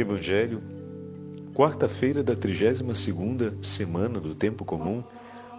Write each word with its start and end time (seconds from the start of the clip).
Evangelho, 0.00 0.62
quarta-feira 1.52 2.22
da 2.22 2.36
32ª 2.36 3.64
semana 3.64 4.20
do 4.20 4.32
tempo 4.32 4.64
comum, 4.64 5.02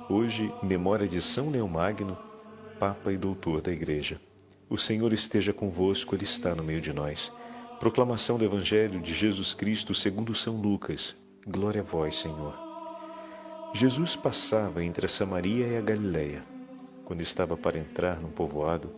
hoje 0.09 0.49
memória 0.63 1.05
de 1.09 1.21
São 1.21 1.49
Leão 1.49 1.67
Magno, 1.67 2.17
Papa 2.79 3.11
e 3.11 3.17
Doutor 3.17 3.59
da 3.59 3.69
Igreja. 3.69 4.17
O 4.69 4.77
Senhor 4.77 5.11
esteja 5.11 5.51
convosco, 5.51 6.15
Ele 6.15 6.23
está 6.23 6.55
no 6.55 6.63
meio 6.63 6.79
de 6.79 6.93
nós. 6.93 7.33
Proclamação 7.81 8.37
do 8.37 8.45
Evangelho 8.45 9.01
de 9.01 9.13
Jesus 9.13 9.53
Cristo 9.53 9.93
segundo 9.93 10.33
São 10.33 10.55
Lucas. 10.55 11.17
Glória 11.45 11.81
a 11.81 11.83
vós, 11.83 12.15
Senhor. 12.15 12.57
Jesus 13.73 14.15
passava 14.15 14.81
entre 14.81 15.05
a 15.05 15.09
Samaria 15.09 15.67
e 15.67 15.75
a 15.75 15.81
Galiléia. 15.81 16.45
Quando 17.03 17.19
estava 17.19 17.57
para 17.57 17.77
entrar 17.77 18.21
num 18.21 18.31
povoado, 18.31 18.89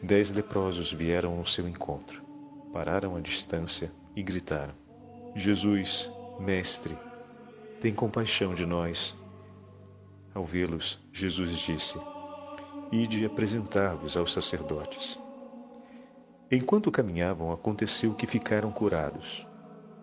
dez 0.00 0.30
leprosos 0.30 0.92
vieram 0.92 1.36
ao 1.36 1.46
seu 1.46 1.66
encontro. 1.66 2.22
Pararam 2.72 3.16
à 3.16 3.20
distância 3.20 3.90
e 4.14 4.22
gritaram: 4.22 4.83
Jesus, 5.36 6.12
Mestre, 6.38 6.96
tem 7.80 7.92
compaixão 7.92 8.54
de 8.54 8.64
nós. 8.64 9.16
Ao 10.32 10.44
vê-los, 10.44 11.00
Jesus 11.12 11.58
disse: 11.58 11.98
Ide 12.92 13.26
apresentar-vos 13.26 14.16
aos 14.16 14.32
sacerdotes. 14.32 15.18
Enquanto 16.48 16.88
caminhavam, 16.92 17.50
aconteceu 17.50 18.14
que 18.14 18.28
ficaram 18.28 18.70
curados. 18.70 19.44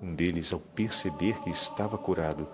Um 0.01 0.13
deles, 0.13 0.51
ao 0.51 0.59
perceber 0.59 1.39
que 1.39 1.49
estava 1.49 1.97
curado, 1.97 2.45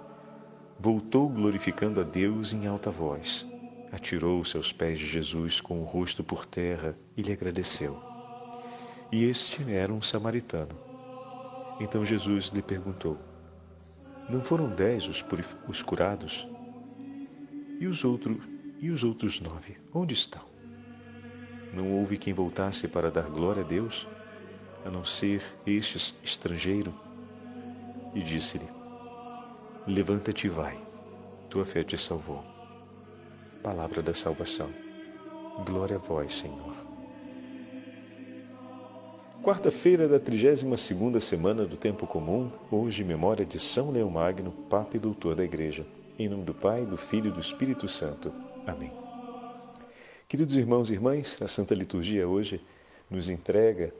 voltou 0.79 1.27
glorificando 1.27 1.99
a 1.99 2.03
Deus 2.03 2.53
em 2.53 2.67
alta 2.67 2.91
voz. 2.91 3.43
Atirou-se 3.91 4.55
aos 4.55 4.71
pés 4.71 4.99
de 4.99 5.07
Jesus 5.07 5.59
com 5.59 5.81
o 5.81 5.85
rosto 5.85 6.23
por 6.23 6.45
terra 6.45 6.95
e 7.15 7.23
lhe 7.23 7.33
agradeceu. 7.33 7.99
E 9.11 9.23
este 9.23 9.73
era 9.73 9.91
um 9.91 10.01
samaritano. 10.01 10.86
Então 11.79 12.05
Jesus 12.05 12.47
lhe 12.47 12.61
perguntou: 12.61 13.17
Não 14.29 14.41
foram 14.41 14.69
dez 14.69 15.07
os, 15.07 15.23
os 15.67 15.83
curados? 15.83 16.47
E 17.79 17.85
os, 17.85 18.03
outros, 18.03 18.37
e 18.79 18.89
os 18.89 19.03
outros 19.03 19.39
nove, 19.39 19.77
onde 19.93 20.13
estão? 20.13 20.41
Não 21.73 21.91
houve 21.91 22.17
quem 22.17 22.33
voltasse 22.33 22.87
para 22.87 23.11
dar 23.11 23.29
glória 23.29 23.63
a 23.63 23.67
Deus, 23.67 24.07
a 24.83 24.89
não 24.89 25.03
ser 25.03 25.43
este 25.65 26.15
estrangeiro? 26.23 26.93
E 28.15 28.21
disse-lhe: 28.21 28.67
Levanta-te 29.85 30.47
e 30.47 30.49
vai, 30.49 30.81
tua 31.49 31.65
fé 31.65 31.83
te 31.83 31.97
salvou. 31.97 32.43
Palavra 33.61 34.01
da 34.01 34.13
salvação. 34.13 34.69
Glória 35.65 35.97
a 35.97 35.99
vós, 35.99 36.35
Senhor. 36.35 36.86
Quarta-feira 39.47 40.09
da 40.09 40.19
32ª 40.19 41.21
semana 41.21 41.65
do 41.65 41.77
Tempo 41.77 42.05
Comum, 42.05 42.51
hoje 42.69 43.01
memória 43.01 43.45
de 43.45 43.61
São 43.61 43.91
Leão 43.91 44.09
Magno, 44.09 44.51
Papa 44.51 44.97
e 44.97 44.99
Doutor 44.99 45.35
da 45.35 45.43
Igreja. 45.45 45.87
Em 46.19 46.27
nome 46.27 46.43
do 46.43 46.53
Pai, 46.53 46.85
do 46.85 46.97
Filho 46.97 47.29
e 47.29 47.31
do 47.31 47.39
Espírito 47.39 47.87
Santo. 47.87 48.33
Amém. 48.65 48.91
Queridos 50.27 50.57
irmãos 50.57 50.89
e 50.89 50.95
irmãs, 50.95 51.37
a 51.41 51.47
Santa 51.47 51.73
Liturgia 51.73 52.27
hoje 52.27 52.59
nos 53.09 53.29
entrega 53.29 53.93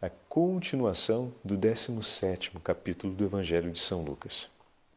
a 0.00 0.08
continuação 0.26 1.30
do 1.44 1.54
17º 1.54 2.58
capítulo 2.62 3.12
do 3.12 3.26
Evangelho 3.26 3.70
de 3.70 3.80
São 3.80 4.02
Lucas. 4.02 4.48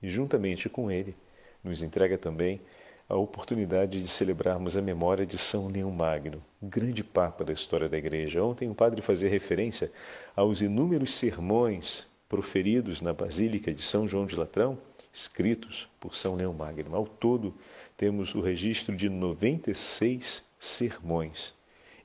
E 0.02 0.09
juntamente 0.09 0.69
com 0.69 0.89
ele, 0.89 1.17
nos 1.61 1.83
entrega 1.83 2.17
também 2.17 2.61
a 3.09 3.16
oportunidade 3.16 4.02
de 4.02 4.08
celebrarmos 4.08 4.75
a 4.75 4.81
memória 4.81 5.25
de 5.25 5.38
São 5.38 5.67
Leão 5.67 5.89
Magno, 5.91 6.44
grande 6.61 7.02
papa 7.03 7.45
da 7.45 7.53
história 7.53 7.88
da 7.88 7.97
Igreja. 7.97 8.44
Ontem 8.44 8.69
o 8.69 8.75
padre 8.75 9.02
fazia 9.02 9.30
referência 9.30 9.89
aos 10.36 10.59
inúmeros 10.61 11.16
sermões 11.16 12.05
proferidos 12.28 13.02
na 13.02 13.13
Basílica 13.13 13.73
de 13.73 13.81
São 13.81 14.05
João 14.05 14.25
de 14.25 14.35
Latrão, 14.35 14.78
escritos 15.13 15.88
por 16.00 16.16
São 16.16 16.35
Leão 16.35 16.53
Magno. 16.53 16.94
Ao 16.94 17.08
todo, 17.08 17.55
temos 17.95 18.35
o 18.35 18.41
registro 18.41 18.94
de 18.94 19.07
96 19.07 20.44
sermões 20.59 21.56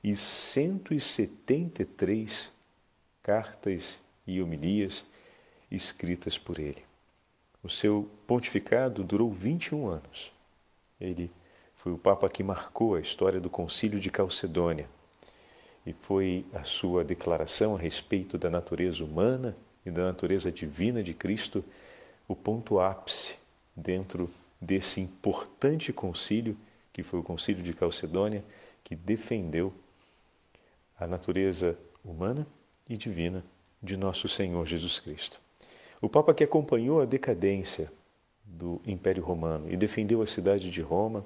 e 0.01 0.15
173 0.15 2.49
cartas 3.21 3.99
e 4.25 4.41
homilias 4.41 5.05
escritas 5.69 6.37
por 6.37 6.59
ele. 6.59 6.81
O 7.61 7.69
seu 7.69 8.09
pontificado 8.25 9.03
durou 9.03 9.29
21 9.31 9.85
anos. 9.87 10.32
Ele 11.05 11.31
foi 11.75 11.91
o 11.91 11.97
Papa 11.97 12.29
que 12.29 12.43
marcou 12.43 12.95
a 12.95 12.99
história 12.99 13.39
do 13.39 13.49
Concílio 13.49 13.99
de 13.99 14.09
Calcedônia 14.09 14.89
e 15.85 15.93
foi 15.93 16.45
a 16.53 16.63
sua 16.63 17.03
declaração 17.03 17.75
a 17.75 17.79
respeito 17.79 18.37
da 18.37 18.49
natureza 18.49 19.03
humana 19.03 19.55
e 19.85 19.91
da 19.91 20.03
natureza 20.03 20.51
divina 20.51 21.03
de 21.03 21.13
Cristo 21.13 21.63
o 22.27 22.35
ponto 22.35 22.79
ápice 22.79 23.37
dentro 23.75 24.29
desse 24.61 25.01
importante 25.01 25.91
concílio 25.91 26.57
que 26.93 27.01
foi 27.01 27.19
o 27.19 27.23
Concílio 27.23 27.63
de 27.63 27.73
Calcedônia, 27.73 28.45
que 28.83 28.95
defendeu 28.95 29.73
a 30.97 31.07
natureza 31.07 31.77
humana 32.05 32.45
e 32.87 32.95
divina 32.95 33.43
de 33.81 33.97
nosso 33.97 34.27
Senhor 34.27 34.63
Jesus 34.67 34.99
Cristo. 34.99 35.41
O 35.99 36.07
Papa 36.07 36.33
que 36.33 36.43
acompanhou 36.43 37.01
a 37.01 37.05
decadência 37.05 37.91
do 38.43 38.81
Império 38.85 39.23
Romano 39.23 39.71
e 39.71 39.77
defendeu 39.77 40.21
a 40.21 40.27
cidade 40.27 40.69
de 40.69 40.81
Roma 40.81 41.25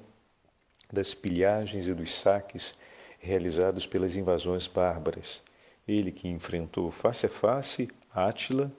das 0.92 1.14
pilhagens 1.14 1.88
e 1.88 1.94
dos 1.94 2.14
saques 2.14 2.74
realizados 3.18 3.86
pelas 3.86 4.16
invasões 4.16 4.66
bárbaras. 4.66 5.42
Ele 5.86 6.12
que 6.12 6.28
enfrentou 6.28 6.90
face 6.90 7.26
a 7.26 7.28
face 7.28 7.88
Átila, 8.12 8.72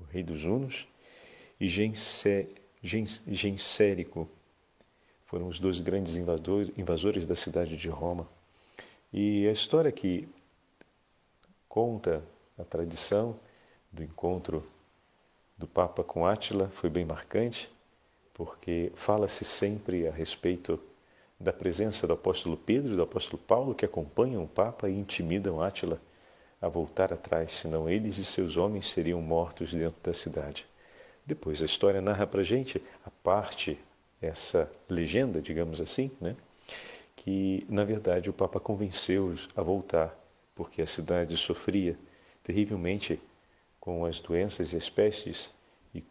o 0.00 0.04
rei 0.04 0.22
dos 0.22 0.44
Hunos, 0.44 0.88
e 1.58 1.66
Gensérico, 2.82 4.28
foram 5.24 5.48
os 5.48 5.58
dois 5.58 5.80
grandes 5.80 6.16
invasores 6.16 7.26
da 7.26 7.34
cidade 7.34 7.76
de 7.76 7.88
Roma. 7.88 8.28
E 9.12 9.46
a 9.48 9.52
história 9.52 9.90
que 9.90 10.28
conta 11.68 12.22
a 12.58 12.64
tradição 12.64 13.38
do 13.90 14.02
encontro 14.02 14.64
do 15.56 15.66
Papa 15.66 16.04
com 16.04 16.26
Átila 16.26 16.68
foi 16.68 16.90
bem 16.90 17.04
marcante, 17.04 17.70
porque 18.34 18.92
fala-se 18.94 19.44
sempre 19.44 20.06
a 20.06 20.10
respeito 20.10 20.78
da 21.38 21.52
presença 21.52 22.06
do 22.06 22.12
apóstolo 22.12 22.56
Pedro 22.56 22.92
e 22.92 22.96
do 22.96 23.02
apóstolo 23.02 23.38
Paulo 23.38 23.74
que 23.74 23.84
acompanham 23.84 24.44
o 24.44 24.48
Papa 24.48 24.88
e 24.88 24.98
intimidam 24.98 25.62
Átila 25.62 26.00
a 26.60 26.68
voltar 26.68 27.12
atrás, 27.12 27.52
senão 27.52 27.88
eles 27.88 28.18
e 28.18 28.24
seus 28.24 28.56
homens 28.56 28.88
seriam 28.88 29.20
mortos 29.20 29.72
dentro 29.72 30.00
da 30.02 30.14
cidade. 30.14 30.66
Depois 31.24 31.62
a 31.62 31.66
história 31.66 32.00
narra 32.00 32.26
para 32.26 32.42
gente 32.42 32.82
a 33.04 33.10
parte, 33.10 33.78
essa 34.20 34.70
legenda, 34.88 35.42
digamos 35.42 35.80
assim, 35.80 36.10
né? 36.20 36.36
que 37.16 37.66
na 37.68 37.84
verdade 37.84 38.30
o 38.30 38.32
Papa 38.32 38.60
convenceu-os 38.60 39.48
a 39.56 39.62
voltar, 39.62 40.16
porque 40.54 40.80
a 40.80 40.86
cidade 40.86 41.36
sofria 41.36 41.98
terrivelmente 42.42 43.20
com 43.86 44.04
as 44.04 44.18
doenças 44.18 44.72
e 44.72 44.76
as 44.76 44.90
pestes, 44.90 45.48
e 45.94 46.02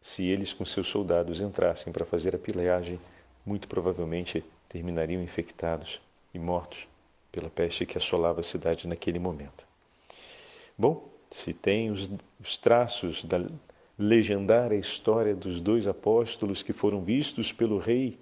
se 0.00 0.24
eles 0.26 0.52
com 0.52 0.64
seus 0.64 0.86
soldados 0.86 1.40
entrassem 1.40 1.92
para 1.92 2.04
fazer 2.04 2.36
a 2.36 2.38
pilhagem, 2.38 3.00
muito 3.44 3.66
provavelmente 3.66 4.44
terminariam 4.68 5.20
infectados 5.20 6.00
e 6.32 6.38
mortos 6.38 6.86
pela 7.32 7.50
peste 7.50 7.84
que 7.84 7.98
assolava 7.98 8.38
a 8.38 8.44
cidade 8.44 8.86
naquele 8.86 9.18
momento. 9.18 9.66
Bom, 10.78 11.08
se 11.32 11.52
tem 11.52 11.90
os, 11.90 12.08
os 12.40 12.56
traços 12.56 13.24
da 13.24 13.44
legendária 13.98 14.76
história 14.76 15.34
dos 15.34 15.60
dois 15.60 15.88
apóstolos 15.88 16.62
que 16.62 16.72
foram 16.72 17.02
vistos 17.02 17.52
pelo 17.52 17.78
rei 17.78 18.16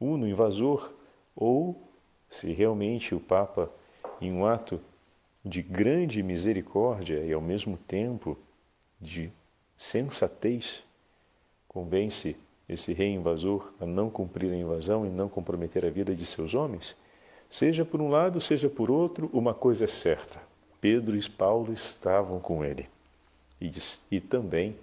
Uno 0.00 0.26
invasor, 0.26 0.94
ou 1.36 1.80
se 2.30 2.52
realmente 2.52 3.14
o 3.14 3.20
Papa, 3.20 3.70
em 4.18 4.32
um 4.32 4.46
ato 4.46 4.80
de 5.44 5.62
grande 5.62 6.22
misericórdia 6.22 7.18
e 7.24 7.32
ao 7.32 7.40
mesmo 7.40 7.76
tempo 7.76 8.38
de 9.00 9.30
sensatez, 9.76 10.82
convence 11.66 12.36
esse 12.68 12.92
rei 12.92 13.08
invasor 13.08 13.72
a 13.80 13.86
não 13.86 14.08
cumprir 14.08 14.52
a 14.52 14.56
invasão 14.56 15.04
e 15.04 15.08
não 15.08 15.28
comprometer 15.28 15.84
a 15.84 15.90
vida 15.90 16.14
de 16.14 16.24
seus 16.24 16.54
homens? 16.54 16.96
Seja 17.50 17.84
por 17.84 18.00
um 18.00 18.08
lado, 18.08 18.40
seja 18.40 18.68
por 18.68 18.90
outro, 18.90 19.28
uma 19.32 19.52
coisa 19.52 19.84
é 19.84 19.88
certa: 19.88 20.40
Pedro 20.80 21.16
e 21.16 21.30
Paulo 21.30 21.72
estavam 21.72 22.40
com 22.40 22.64
ele. 22.64 22.88
E, 23.60 23.70
e 24.10 24.20
também 24.20 24.76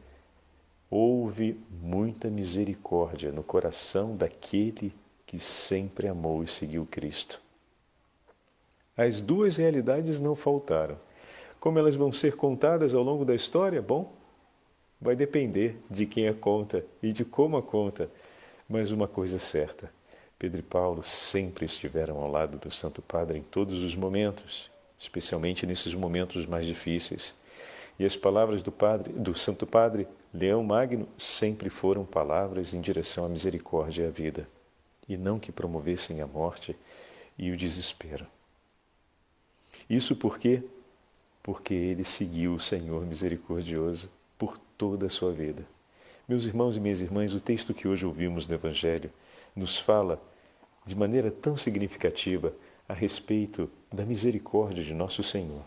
houve 0.90 1.60
muita 1.82 2.30
misericórdia 2.30 3.32
no 3.32 3.44
coração 3.44 4.16
daquele 4.16 4.94
que 5.26 5.40
sempre 5.40 6.08
amou 6.08 6.44
e 6.44 6.48
seguiu 6.48 6.86
Cristo. 6.86 7.42
As 9.00 9.22
duas 9.22 9.56
realidades 9.56 10.20
não 10.20 10.36
faltaram. 10.36 11.00
Como 11.58 11.80
elas 11.80 11.96
vão 11.96 12.12
ser 12.12 12.36
contadas 12.36 12.94
ao 12.94 13.02
longo 13.02 13.24
da 13.24 13.34
história? 13.34 13.82
Bom, 13.82 14.12
vai 15.00 15.16
depender 15.16 15.78
de 15.90 16.06
quem 16.06 16.28
a 16.28 16.34
conta 16.34 16.86
e 17.02 17.14
de 17.14 17.24
como 17.24 17.56
a 17.56 17.64
conta. 17.64 18.12
Mas 18.68 18.92
uma 18.92 19.08
coisa 19.08 19.38
é 19.38 19.40
certa: 19.40 19.90
Pedro 20.38 20.60
e 20.60 20.64
Paulo 20.64 21.02
sempre 21.02 21.66
estiveram 21.66 22.18
ao 22.18 22.30
lado 22.30 22.58
do 22.58 22.70
Santo 22.70 23.02
Padre 23.02 23.38
em 23.38 23.42
todos 23.42 23.82
os 23.82 23.96
momentos, 23.96 24.70
especialmente 24.98 25.66
nesses 25.66 25.94
momentos 25.94 26.46
mais 26.46 26.66
difíceis. 26.66 27.34
E 27.98 28.04
as 28.04 28.18
palavras 28.18 28.62
do 28.62 28.70
Padre, 28.70 29.14
do 29.14 29.34
Santo 29.34 29.66
Padre 29.66 30.10
Leão 30.34 30.62
Magno 30.62 31.08
sempre 31.18 31.70
foram 31.70 32.04
palavras 32.04 32.74
em 32.74 32.82
direção 32.82 33.24
à 33.24 33.30
misericórdia 33.30 34.04
e 34.04 34.08
à 34.08 34.10
vida, 34.10 34.46
e 35.08 35.16
não 35.16 35.40
que 35.40 35.54
promovessem 35.54 36.20
a 36.20 36.28
morte 36.28 36.76
e 37.38 37.50
o 37.50 37.56
desespero. 37.56 38.28
Isso 39.90 40.16
por 40.16 40.40
quê? 40.40 40.64
Porque 41.42 41.74
ele 41.74 42.04
seguiu 42.04 42.54
o 42.54 42.60
Senhor 42.60 43.06
misericordioso 43.06 44.10
por 44.38 44.58
toda 44.78 45.08
a 45.08 45.10
sua 45.10 45.32
vida. 45.32 45.66
Meus 46.28 46.46
irmãos 46.46 46.76
e 46.76 46.80
minhas 46.80 47.02
irmãs, 47.02 47.34
o 47.34 47.40
texto 47.40 47.74
que 47.74 47.88
hoje 47.88 48.06
ouvimos 48.06 48.48
no 48.48 48.54
Evangelho 48.54 49.10
nos 49.56 49.78
fala 49.78 50.22
de 50.86 50.96
maneira 50.96 51.32
tão 51.32 51.58
significativa 51.58 52.54
a 52.88 52.94
respeito 52.94 53.70
da 53.92 54.06
misericórdia 54.06 54.84
de 54.84 54.94
nosso 54.94 55.22
Senhor. 55.24 55.64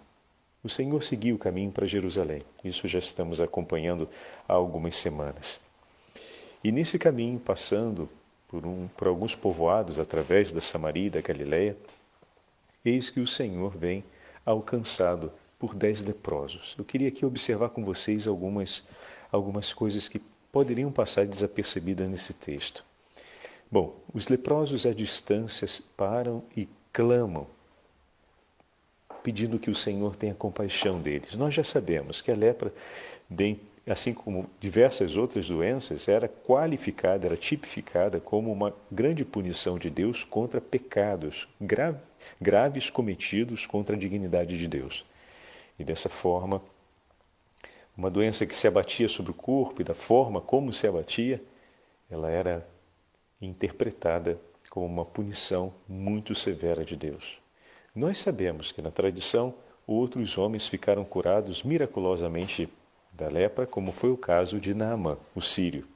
O 0.64 0.68
Senhor 0.68 1.02
seguiu 1.02 1.34
o 1.34 1.38
caminho 1.38 1.72
para 1.72 1.86
Jerusalém. 1.86 2.42
Isso 2.64 2.86
já 2.86 3.00
estamos 3.00 3.40
acompanhando 3.40 4.08
há 4.48 4.52
algumas 4.52 4.96
semanas. 4.96 5.60
E 6.62 6.70
nesse 6.70 6.98
caminho, 6.98 7.40
passando 7.40 8.08
por, 8.46 8.64
um, 8.64 8.86
por 8.96 9.08
alguns 9.08 9.34
povoados 9.34 9.98
através 9.98 10.52
da 10.52 10.60
Samaria 10.60 11.06
e 11.08 11.10
da 11.10 11.20
Galiléia, 11.20 11.76
eis 12.84 13.10
que 13.10 13.20
o 13.20 13.26
Senhor 13.26 13.76
vem 13.76 14.04
alcançado 14.44 15.32
por 15.58 15.74
dez 15.74 16.02
leprosos. 16.02 16.74
Eu 16.76 16.84
queria 16.84 17.08
aqui 17.08 17.24
observar 17.24 17.68
com 17.68 17.84
vocês 17.84 18.26
algumas, 18.26 18.82
algumas 19.30 19.72
coisas 19.72 20.08
que 20.08 20.20
poderiam 20.50 20.90
passar 20.90 21.26
desapercebidas 21.26 22.08
nesse 22.08 22.34
texto. 22.34 22.84
Bom, 23.70 23.96
os 24.12 24.28
leprosos 24.28 24.84
à 24.84 24.92
distância 24.92 25.66
param 25.96 26.42
e 26.56 26.68
clamam, 26.92 27.46
pedindo 29.22 29.58
que 29.58 29.70
o 29.70 29.74
Senhor 29.74 30.16
tenha 30.16 30.34
compaixão 30.34 31.00
deles. 31.00 31.36
Nós 31.36 31.54
já 31.54 31.64
sabemos 31.64 32.20
que 32.20 32.30
a 32.30 32.34
lepra, 32.34 32.74
assim 33.86 34.12
como 34.12 34.50
diversas 34.60 35.16
outras 35.16 35.48
doenças, 35.48 36.08
era 36.08 36.28
qualificada, 36.28 37.26
era 37.26 37.36
tipificada 37.36 38.20
como 38.20 38.52
uma 38.52 38.74
grande 38.90 39.24
punição 39.24 39.78
de 39.78 39.88
Deus 39.88 40.22
contra 40.24 40.60
pecados 40.60 41.48
graves 41.58 42.11
cometidos 42.90 43.66
contra 43.66 43.96
a 43.96 43.98
dignidade 43.98 44.58
de 44.58 44.68
Deus. 44.68 45.04
E 45.78 45.84
dessa 45.84 46.08
forma, 46.08 46.62
uma 47.96 48.10
doença 48.10 48.46
que 48.46 48.54
se 48.54 48.66
abatia 48.66 49.08
sobre 49.08 49.30
o 49.30 49.34
corpo 49.34 49.80
e 49.80 49.84
da 49.84 49.94
forma 49.94 50.40
como 50.40 50.72
se 50.72 50.86
abatia, 50.86 51.42
ela 52.10 52.30
era 52.30 52.66
interpretada 53.40 54.38
como 54.70 54.86
uma 54.86 55.04
punição 55.04 55.72
muito 55.88 56.34
severa 56.34 56.84
de 56.84 56.96
Deus. 56.96 57.38
Nós 57.94 58.18
sabemos 58.18 58.72
que 58.72 58.80
na 58.80 58.90
tradição 58.90 59.54
outros 59.86 60.38
homens 60.38 60.66
ficaram 60.66 61.04
curados 61.04 61.62
miraculosamente 61.62 62.68
da 63.12 63.28
lepra, 63.28 63.66
como 63.66 63.92
foi 63.92 64.10
o 64.10 64.16
caso 64.16 64.58
de 64.58 64.72
Naamã, 64.72 65.18
o 65.34 65.40
sírio. 65.42 65.86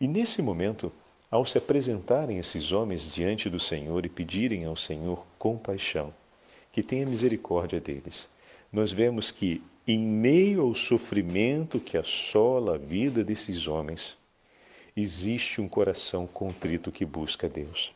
E 0.00 0.06
nesse 0.06 0.40
momento, 0.40 0.92
ao 1.34 1.44
se 1.44 1.58
apresentarem 1.58 2.38
esses 2.38 2.70
homens 2.70 3.12
diante 3.12 3.50
do 3.50 3.58
Senhor 3.58 4.06
e 4.06 4.08
pedirem 4.08 4.66
ao 4.66 4.76
Senhor 4.76 5.26
compaixão, 5.36 6.14
que 6.70 6.80
tenha 6.80 7.04
misericórdia 7.04 7.80
deles, 7.80 8.28
nós 8.72 8.92
vemos 8.92 9.32
que, 9.32 9.60
em 9.84 9.98
meio 9.98 10.62
ao 10.62 10.76
sofrimento 10.76 11.80
que 11.80 11.98
assola 11.98 12.76
a 12.76 12.78
vida 12.78 13.24
desses 13.24 13.66
homens, 13.66 14.16
existe 14.96 15.60
um 15.60 15.66
coração 15.66 16.24
contrito 16.24 16.92
que 16.92 17.04
busca 17.04 17.48
Deus. 17.48 17.92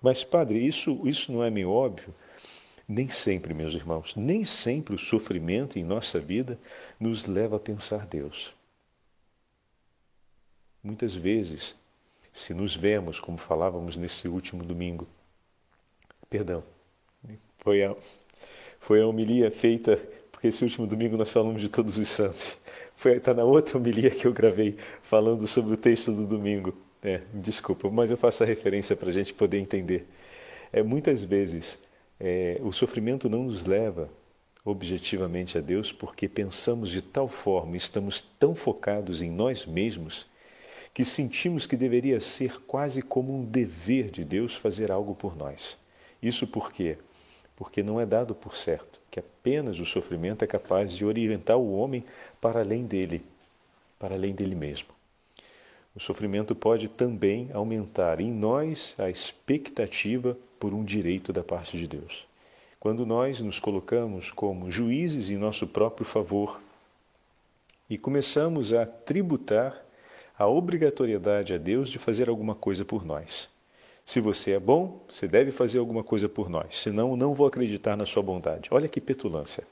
Mas, 0.00 0.24
Padre, 0.24 0.66
isso, 0.66 1.06
isso 1.06 1.30
não 1.30 1.44
é 1.44 1.50
meio 1.50 1.70
óbvio? 1.70 2.14
Nem 2.88 3.10
sempre, 3.10 3.52
meus 3.52 3.74
irmãos, 3.74 4.16
nem 4.16 4.42
sempre 4.42 4.94
o 4.94 4.98
sofrimento 4.98 5.78
em 5.78 5.84
nossa 5.84 6.18
vida 6.18 6.58
nos 6.98 7.26
leva 7.26 7.56
a 7.56 7.60
pensar 7.60 8.06
Deus. 8.06 8.54
Muitas 10.82 11.14
vezes, 11.14 11.74
se 12.34 12.52
nos 12.52 12.74
vemos, 12.74 13.20
como 13.20 13.38
falávamos 13.38 13.96
nesse 13.96 14.26
último 14.26 14.64
domingo, 14.64 15.06
perdão, 16.28 16.64
foi 17.58 17.84
a, 17.84 17.94
foi 18.80 19.00
a 19.00 19.06
homilia 19.06 19.52
feita, 19.52 19.96
porque 20.32 20.48
esse 20.48 20.64
último 20.64 20.84
domingo 20.84 21.16
nós 21.16 21.30
falamos 21.30 21.60
de 21.62 21.68
todos 21.68 21.96
os 21.96 22.08
santos. 22.08 22.58
Está 23.04 23.32
na 23.32 23.44
outra 23.44 23.78
homilia 23.78 24.10
que 24.10 24.26
eu 24.26 24.32
gravei 24.32 24.76
falando 25.02 25.46
sobre 25.46 25.74
o 25.74 25.76
texto 25.76 26.12
do 26.12 26.26
domingo. 26.26 26.74
É, 27.02 27.20
desculpa, 27.32 27.88
mas 27.90 28.10
eu 28.10 28.16
faço 28.16 28.42
a 28.42 28.46
referência 28.46 28.96
para 28.96 29.10
a 29.10 29.12
gente 29.12 29.32
poder 29.32 29.58
entender. 29.58 30.06
É, 30.72 30.82
muitas 30.82 31.22
vezes 31.22 31.78
é, 32.18 32.58
o 32.62 32.72
sofrimento 32.72 33.28
não 33.28 33.44
nos 33.44 33.64
leva 33.64 34.10
objetivamente 34.64 35.56
a 35.56 35.60
Deus 35.60 35.92
porque 35.92 36.28
pensamos 36.28 36.90
de 36.90 37.02
tal 37.02 37.28
forma, 37.28 37.76
estamos 37.76 38.22
tão 38.38 38.54
focados 38.54 39.22
em 39.22 39.30
nós 39.30 39.66
mesmos, 39.66 40.26
que 40.94 41.04
sentimos 41.04 41.66
que 41.66 41.76
deveria 41.76 42.20
ser 42.20 42.60
quase 42.62 43.02
como 43.02 43.36
um 43.36 43.44
dever 43.44 44.10
de 44.10 44.24
Deus 44.24 44.54
fazer 44.54 44.92
algo 44.92 45.14
por 45.14 45.36
nós. 45.36 45.76
Isso 46.22 46.46
por 46.46 46.72
quê? 46.72 46.96
Porque 47.56 47.82
não 47.82 48.00
é 48.00 48.06
dado 48.06 48.34
por 48.34 48.54
certo 48.54 49.00
que 49.10 49.20
apenas 49.20 49.78
o 49.78 49.84
sofrimento 49.84 50.42
é 50.42 50.46
capaz 50.46 50.92
de 50.92 51.04
orientar 51.04 51.56
o 51.56 51.72
homem 51.76 52.04
para 52.40 52.60
além 52.60 52.84
dele, 52.84 53.24
para 53.96 54.16
além 54.16 54.34
dele 54.34 54.56
mesmo. 54.56 54.88
O 55.94 56.00
sofrimento 56.00 56.52
pode 56.52 56.88
também 56.88 57.48
aumentar 57.52 58.20
em 58.20 58.32
nós 58.32 58.96
a 58.98 59.08
expectativa 59.08 60.36
por 60.58 60.74
um 60.74 60.84
direito 60.84 61.32
da 61.32 61.44
parte 61.44 61.78
de 61.78 61.86
Deus. 61.86 62.26
Quando 62.80 63.06
nós 63.06 63.40
nos 63.40 63.60
colocamos 63.60 64.32
como 64.32 64.68
juízes 64.68 65.30
em 65.30 65.36
nosso 65.36 65.66
próprio 65.66 66.04
favor 66.04 66.60
e 67.88 67.96
começamos 67.96 68.72
a 68.72 68.84
tributar 68.84 69.80
a 70.38 70.46
obrigatoriedade 70.46 71.54
a 71.54 71.58
Deus 71.58 71.88
de 71.88 71.98
fazer 71.98 72.28
alguma 72.28 72.54
coisa 72.54 72.84
por 72.84 73.04
nós. 73.04 73.48
Se 74.04 74.20
você 74.20 74.52
é 74.52 74.60
bom, 74.60 75.02
você 75.08 75.26
deve 75.26 75.50
fazer 75.50 75.78
alguma 75.78 76.04
coisa 76.04 76.28
por 76.28 76.50
nós, 76.50 76.80
senão 76.80 77.16
não 77.16 77.32
vou 77.32 77.46
acreditar 77.46 77.96
na 77.96 78.04
sua 78.04 78.22
bondade. 78.22 78.68
Olha 78.70 78.88
que 78.88 79.00
petulância. 79.00 79.64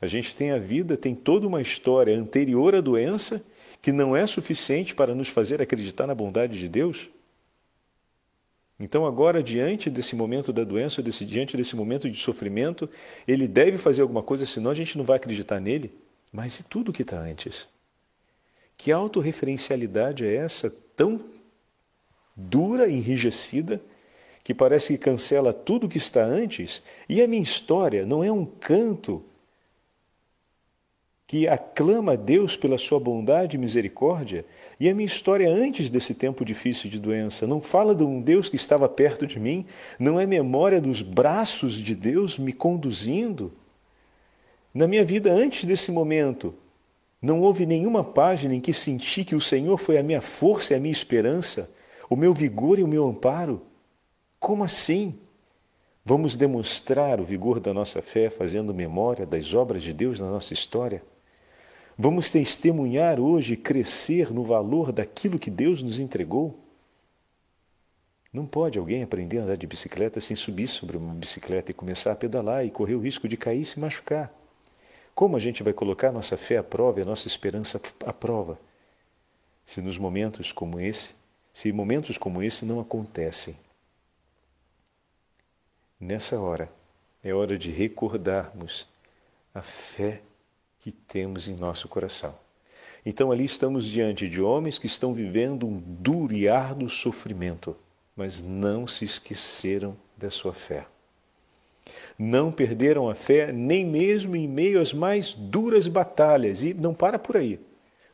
A 0.00 0.06
gente 0.06 0.36
tem 0.36 0.52
a 0.52 0.58
vida, 0.58 0.96
tem 0.96 1.14
toda 1.14 1.46
uma 1.46 1.60
história 1.60 2.16
anterior 2.16 2.74
à 2.74 2.80
doença 2.80 3.42
que 3.82 3.90
não 3.90 4.16
é 4.16 4.26
suficiente 4.26 4.94
para 4.94 5.14
nos 5.14 5.28
fazer 5.28 5.60
acreditar 5.60 6.06
na 6.06 6.14
bondade 6.14 6.58
de 6.58 6.68
Deus? 6.68 7.08
Então, 8.78 9.06
agora, 9.06 9.42
diante 9.42 9.88
desse 9.88 10.14
momento 10.14 10.52
da 10.52 10.62
doença, 10.62 11.02
desse, 11.02 11.24
diante 11.24 11.56
desse 11.56 11.74
momento 11.74 12.10
de 12.10 12.18
sofrimento, 12.18 12.88
ele 13.26 13.48
deve 13.48 13.78
fazer 13.78 14.02
alguma 14.02 14.22
coisa, 14.22 14.44
senão 14.44 14.70
a 14.70 14.74
gente 14.74 14.98
não 14.98 15.04
vai 15.04 15.16
acreditar 15.16 15.58
nele. 15.60 15.90
Mas 16.30 16.60
e 16.60 16.64
tudo 16.64 16.92
que 16.92 17.02
está 17.02 17.18
antes? 17.18 17.66
Que 18.76 18.92
autorreferencialidade 18.92 20.24
é 20.24 20.34
essa 20.36 20.70
tão 20.94 21.20
dura, 22.36 22.88
enrijecida, 22.88 23.80
que 24.44 24.54
parece 24.54 24.92
que 24.92 24.98
cancela 24.98 25.52
tudo 25.52 25.88
que 25.88 25.98
está 25.98 26.22
antes, 26.22 26.82
e 27.08 27.20
a 27.20 27.26
minha 27.26 27.42
história 27.42 28.06
não 28.06 28.22
é 28.22 28.30
um 28.30 28.44
canto 28.44 29.24
que 31.26 31.48
aclama 31.48 32.12
a 32.12 32.16
Deus 32.16 32.56
pela 32.56 32.78
sua 32.78 33.00
bondade 33.00 33.56
e 33.56 33.58
misericórdia, 33.58 34.44
e 34.78 34.88
a 34.88 34.94
minha 34.94 35.06
história 35.06 35.50
antes 35.50 35.90
desse 35.90 36.14
tempo 36.14 36.44
difícil 36.44 36.88
de 36.88 37.00
doença 37.00 37.46
não 37.46 37.60
fala 37.60 37.94
de 37.94 38.04
um 38.04 38.20
Deus 38.20 38.48
que 38.48 38.54
estava 38.54 38.88
perto 38.88 39.26
de 39.26 39.40
mim, 39.40 39.66
não 39.98 40.20
é 40.20 40.26
memória 40.26 40.80
dos 40.80 41.02
braços 41.02 41.74
de 41.74 41.96
Deus 41.96 42.38
me 42.38 42.52
conduzindo. 42.52 43.52
Na 44.72 44.86
minha 44.86 45.04
vida 45.04 45.32
antes 45.32 45.64
desse 45.64 45.90
momento, 45.90 46.54
não 47.26 47.40
houve 47.40 47.66
nenhuma 47.66 48.04
página 48.04 48.54
em 48.54 48.60
que 48.60 48.72
senti 48.72 49.24
que 49.24 49.34
o 49.34 49.40
Senhor 49.40 49.76
foi 49.78 49.98
a 49.98 50.02
minha 50.02 50.20
força 50.20 50.72
e 50.72 50.76
a 50.76 50.80
minha 50.80 50.92
esperança, 50.92 51.68
o 52.08 52.14
meu 52.14 52.32
vigor 52.32 52.78
e 52.78 52.84
o 52.84 52.88
meu 52.88 53.04
amparo? 53.04 53.62
Como 54.38 54.62
assim? 54.62 55.18
Vamos 56.04 56.36
demonstrar 56.36 57.20
o 57.20 57.24
vigor 57.24 57.58
da 57.58 57.74
nossa 57.74 58.00
fé 58.00 58.30
fazendo 58.30 58.72
memória 58.72 59.26
das 59.26 59.52
obras 59.54 59.82
de 59.82 59.92
Deus 59.92 60.20
na 60.20 60.30
nossa 60.30 60.52
história? 60.52 61.02
Vamos 61.98 62.30
testemunhar 62.30 63.18
hoje 63.18 63.54
e 63.54 63.56
crescer 63.56 64.32
no 64.32 64.44
valor 64.44 64.92
daquilo 64.92 65.36
que 65.36 65.50
Deus 65.50 65.82
nos 65.82 65.98
entregou? 65.98 66.56
Não 68.32 68.46
pode 68.46 68.78
alguém 68.78 69.02
aprender 69.02 69.38
a 69.38 69.42
andar 69.42 69.56
de 69.56 69.66
bicicleta 69.66 70.20
sem 70.20 70.36
subir 70.36 70.68
sobre 70.68 70.96
uma 70.96 71.12
bicicleta 71.12 71.72
e 71.72 71.74
começar 71.74 72.12
a 72.12 72.16
pedalar 72.16 72.64
e 72.64 72.70
correr 72.70 72.94
o 72.94 73.00
risco 73.00 73.26
de 73.26 73.36
cair 73.36 73.62
e 73.62 73.64
se 73.64 73.80
machucar. 73.80 74.32
Como 75.16 75.36
a 75.36 75.40
gente 75.40 75.64
vai 75.64 75.72
colocar 75.72 76.12
nossa 76.12 76.36
fé 76.36 76.58
à 76.58 76.62
prova 76.62 77.00
e 77.00 77.02
a 77.02 77.06
nossa 77.06 77.26
esperança 77.26 77.80
à 78.04 78.12
prova? 78.12 78.56
Se 79.66 79.80
nos 79.80 79.98
momentos 79.98 80.52
como 80.52 80.78
esse 80.78 81.16
se 81.56 81.72
momentos 81.72 82.18
como 82.18 82.42
esse 82.42 82.66
não 82.66 82.78
acontecem. 82.80 83.56
Nessa 85.98 86.38
hora, 86.38 86.70
é 87.24 87.32
hora 87.32 87.56
de 87.56 87.70
recordarmos 87.70 88.86
a 89.54 89.62
fé 89.62 90.20
que 90.80 90.92
temos 90.92 91.48
em 91.48 91.56
nosso 91.56 91.88
coração. 91.88 92.38
Então, 93.06 93.32
ali 93.32 93.46
estamos 93.46 93.86
diante 93.86 94.28
de 94.28 94.42
homens 94.42 94.78
que 94.78 94.86
estão 94.86 95.14
vivendo 95.14 95.66
um 95.66 95.80
duro 95.80 96.34
e 96.34 96.46
árduo 96.46 96.90
sofrimento, 96.90 97.74
mas 98.14 98.42
não 98.42 98.86
se 98.86 99.06
esqueceram 99.06 99.96
da 100.14 100.28
sua 100.28 100.52
fé. 100.52 100.86
Não 102.18 102.50
perderam 102.50 103.08
a 103.08 103.14
fé 103.14 103.52
nem 103.52 103.84
mesmo 103.84 104.34
em 104.36 104.48
meio 104.48 104.80
às 104.80 104.92
mais 104.92 105.34
duras 105.34 105.86
batalhas. 105.86 106.62
E 106.62 106.72
não 106.72 106.94
para 106.94 107.18
por 107.18 107.36
aí. 107.36 107.60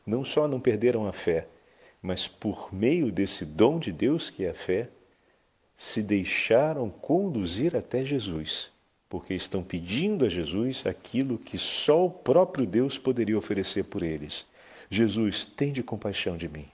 Não 0.05 0.23
só 0.23 0.47
não 0.47 0.59
perderam 0.59 1.07
a 1.07 1.13
fé, 1.13 1.47
mas 2.01 2.27
por 2.27 2.73
meio 2.73 3.11
desse 3.11 3.45
dom 3.45 3.79
de 3.79 3.91
Deus 3.91 4.29
que 4.29 4.43
é 4.43 4.49
a 4.49 4.53
fé, 4.53 4.89
se 5.75 6.03
deixaram 6.03 6.89
conduzir 6.89 7.75
até 7.75 8.03
Jesus, 8.05 8.69
porque 9.09 9.33
estão 9.33 9.63
pedindo 9.63 10.25
a 10.25 10.29
Jesus 10.29 10.85
aquilo 10.85 11.37
que 11.37 11.57
só 11.57 12.05
o 12.05 12.11
próprio 12.11 12.65
Deus 12.65 12.97
poderia 12.97 13.37
oferecer 13.37 13.85
por 13.85 14.03
eles. 14.03 14.45
Jesus, 14.89 15.45
tende 15.45 15.81
compaixão 15.81 16.37
de 16.37 16.47
mim. 16.47 16.67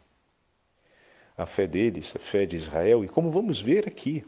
A 1.38 1.46
fé 1.46 1.66
deles, 1.68 2.14
a 2.16 2.20
fé 2.20 2.46
de 2.46 2.56
Israel, 2.56 3.04
e 3.06 3.08
como 3.08 3.32
vamos 3.32 3.62
ver 3.62 3.88
aqui, 3.88 4.26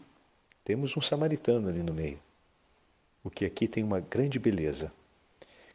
temos 0.64 0.96
um 0.96 1.02
samaritano 1.02 1.68
ali 1.68 1.84
no 1.84 1.94
meio. 1.94 2.20
O 3.24 3.30
que 3.30 3.46
aqui 3.46 3.68
tem 3.68 3.84
uma 3.84 4.00
grande 4.00 4.40
beleza. 4.40 4.92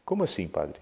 Como 0.03 0.23
assim, 0.23 0.47
padre? 0.47 0.79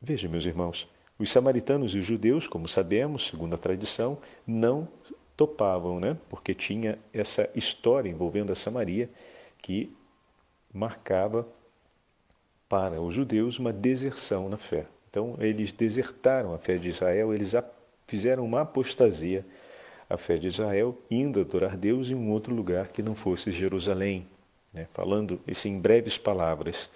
Veja, 0.00 0.28
meus 0.28 0.44
irmãos, 0.44 0.88
os 1.18 1.30
samaritanos 1.30 1.94
e 1.94 1.98
os 1.98 2.04
judeus, 2.04 2.46
como 2.46 2.68
sabemos, 2.68 3.26
segundo 3.26 3.54
a 3.54 3.58
tradição, 3.58 4.18
não 4.46 4.88
topavam, 5.36 5.98
né? 5.98 6.16
porque 6.28 6.54
tinha 6.54 6.98
essa 7.12 7.48
história 7.54 8.08
envolvendo 8.08 8.52
a 8.52 8.56
Samaria 8.56 9.10
que 9.60 9.92
marcava 10.72 11.46
para 12.68 13.00
os 13.00 13.14
judeus 13.14 13.58
uma 13.58 13.72
deserção 13.72 14.48
na 14.48 14.56
fé. 14.56 14.86
Então, 15.10 15.36
eles 15.40 15.72
desertaram 15.72 16.54
a 16.54 16.58
fé 16.58 16.76
de 16.76 16.88
Israel, 16.88 17.32
eles 17.32 17.54
fizeram 18.06 18.44
uma 18.44 18.60
apostasia 18.60 19.44
à 20.08 20.16
fé 20.16 20.36
de 20.36 20.46
Israel, 20.46 20.96
indo 21.10 21.40
adorar 21.40 21.76
Deus 21.76 22.10
em 22.10 22.14
um 22.14 22.30
outro 22.30 22.54
lugar 22.54 22.88
que 22.88 23.02
não 23.02 23.14
fosse 23.14 23.50
Jerusalém, 23.50 24.26
né? 24.72 24.86
falando 24.92 25.40
isso 25.46 25.68
em 25.68 25.78
breves 25.78 26.18
palavras. 26.18 26.90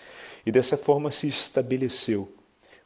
E 0.45 0.53
dessa 0.53 0.77
forma 0.77 1.11
se 1.11 1.27
estabeleceu 1.29 2.33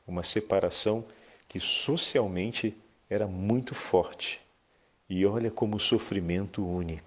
uma 0.07 0.23
separação 0.23 1.05
que 1.49 1.59
socialmente 1.59 2.77
era 3.09 3.27
muito 3.27 3.75
forte. 3.75 4.41
E 5.09 5.25
olha 5.25 5.51
como 5.51 5.77
o 5.77 5.81
sofrimento 5.81 6.67
une. 6.67 7.03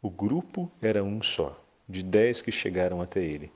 O 0.00 0.10
grupo 0.10 0.70
era 0.80 1.02
um 1.02 1.22
só, 1.22 1.56
de 1.88 2.02
dez 2.02 2.42
que 2.42 2.50
chegaram 2.50 3.00
até 3.00 3.22
ele, 3.22 3.52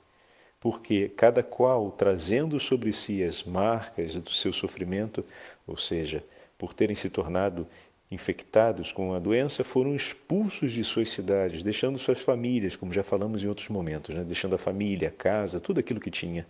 porque 0.59 1.09
cada 1.09 1.43
qual 1.43 1.91
trazendo 1.91 2.59
sobre 2.59 2.93
si 2.93 3.21
as 3.21 3.43
marcas 3.43 4.15
do 4.15 4.31
seu 4.31 4.53
sofrimento, 4.53 5.25
ou 5.65 5.77
seja, 5.77 6.23
por 6.57 6.73
terem 6.73 6.95
se 6.95 7.09
tornado 7.09 7.67
infectados 8.09 8.91
com 8.91 9.13
a 9.13 9.19
doença, 9.19 9.63
foram 9.63 9.93
expulsos 9.93 10.71
de 10.71 10.83
suas 10.83 11.09
cidades, 11.09 11.61
deixando 11.61 11.99
suas 11.99 12.19
famílias, 12.19 12.75
como 12.75 12.93
já 12.93 13.03
falamos 13.03 13.43
em 13.43 13.47
outros 13.47 13.67
momentos, 13.69 14.15
né? 14.15 14.23
deixando 14.23 14.55
a 14.55 14.57
família, 14.57 15.09
a 15.09 15.11
casa, 15.11 15.59
tudo 15.59 15.79
aquilo 15.79 15.99
que 15.99 16.09
tinha 16.09 16.45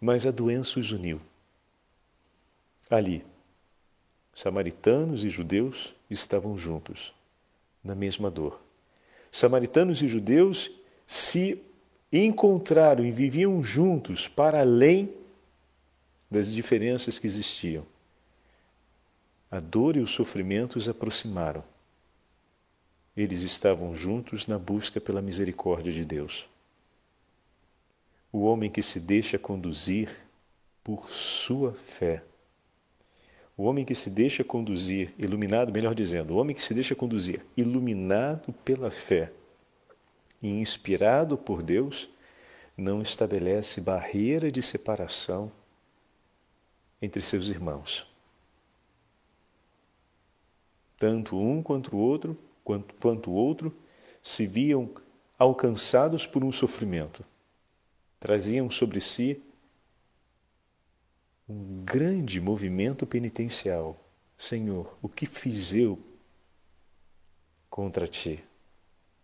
mas 0.00 0.26
a 0.26 0.30
doença 0.30 0.78
os 0.78 0.92
uniu. 0.92 1.20
Ali, 2.88 3.24
samaritanos 4.34 5.24
e 5.24 5.30
judeus 5.30 5.94
estavam 6.08 6.56
juntos, 6.56 7.12
na 7.82 7.94
mesma 7.94 8.30
dor. 8.30 8.60
Samaritanos 9.30 10.02
e 10.02 10.08
judeus 10.08 10.70
se 11.06 11.60
encontraram 12.12 13.04
e 13.04 13.12
viviam 13.12 13.62
juntos 13.62 14.26
para 14.26 14.60
além 14.60 15.12
das 16.30 16.50
diferenças 16.50 17.18
que 17.18 17.26
existiam. 17.26 17.84
A 19.50 19.60
dor 19.60 19.96
e 19.96 20.00
o 20.00 20.06
sofrimento 20.06 20.76
os 20.76 20.88
aproximaram. 20.88 21.64
Eles 23.16 23.42
estavam 23.42 23.94
juntos 23.94 24.46
na 24.46 24.58
busca 24.58 25.00
pela 25.00 25.22
misericórdia 25.22 25.92
de 25.92 26.04
Deus 26.04 26.48
o 28.32 28.42
homem 28.42 28.70
que 28.70 28.82
se 28.82 29.00
deixa 29.00 29.38
conduzir 29.38 30.10
por 30.84 31.10
sua 31.10 31.72
fé. 31.72 32.22
O 33.56 33.64
homem 33.64 33.84
que 33.84 33.94
se 33.94 34.10
deixa 34.10 34.44
conduzir, 34.44 35.12
iluminado, 35.18 35.72
melhor 35.72 35.94
dizendo, 35.94 36.34
o 36.34 36.36
homem 36.36 36.54
que 36.54 36.62
se 36.62 36.72
deixa 36.72 36.94
conduzir, 36.94 37.44
iluminado 37.56 38.52
pela 38.64 38.90
fé 38.90 39.32
e 40.40 40.48
inspirado 40.48 41.36
por 41.36 41.62
Deus, 41.62 42.08
não 42.76 43.02
estabelece 43.02 43.80
barreira 43.80 44.52
de 44.52 44.62
separação 44.62 45.50
entre 47.02 47.20
seus 47.20 47.48
irmãos. 47.48 48.06
Tanto 50.98 51.38
um 51.38 51.62
quanto 51.62 51.94
o 51.96 51.98
outro, 51.98 52.36
quanto, 52.64 52.94
quanto 52.96 53.30
o 53.30 53.34
outro, 53.34 53.74
se 54.22 54.46
viam 54.46 54.90
alcançados 55.38 56.26
por 56.26 56.44
um 56.44 56.52
sofrimento 56.52 57.24
traziam 58.18 58.70
sobre 58.70 59.00
si 59.00 59.40
um 61.48 61.82
grande 61.84 62.40
movimento 62.40 63.06
penitencial. 63.06 63.98
Senhor, 64.36 64.96
o 65.00 65.08
que 65.08 65.26
fiz 65.26 65.72
eu 65.72 65.98
contra 67.70 68.06
ti? 68.06 68.44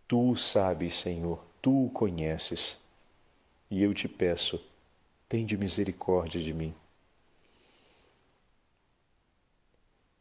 Tu 0.09 0.37
sabes, 0.37 0.97
Senhor, 0.97 1.45
tu 1.61 1.87
o 1.87 1.91
conheces. 1.91 2.79
E 3.71 3.83
eu 3.83 3.93
te 3.93 4.09
peço, 4.09 4.63
tende 5.29 5.57
misericórdia 5.57 6.43
de 6.43 6.55
mim. 6.55 6.75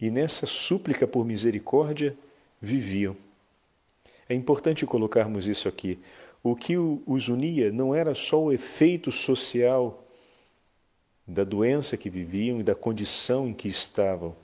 E 0.04 0.12
nessa 0.12 0.46
súplica 0.46 1.08
por 1.08 1.26
misericórdia 1.26 2.14
viviam. 2.60 3.16
É 4.28 4.34
importante 4.36 4.86
colocarmos 4.86 5.48
isso 5.48 5.70
aqui. 5.70 5.98
O 6.44 6.58
que 6.58 6.76
os 6.78 7.30
unia 7.30 7.72
não 7.72 7.96
era 7.96 8.14
só 8.14 8.44
o 8.44 8.52
efeito 8.52 9.14
social 9.14 10.06
da 11.26 11.46
doença 11.46 11.96
que 11.96 12.10
viviam 12.10 12.60
e 12.60 12.64
da 12.64 12.76
condição 12.76 13.48
em 13.48 13.54
que 13.54 13.70
estavam. 13.70 14.36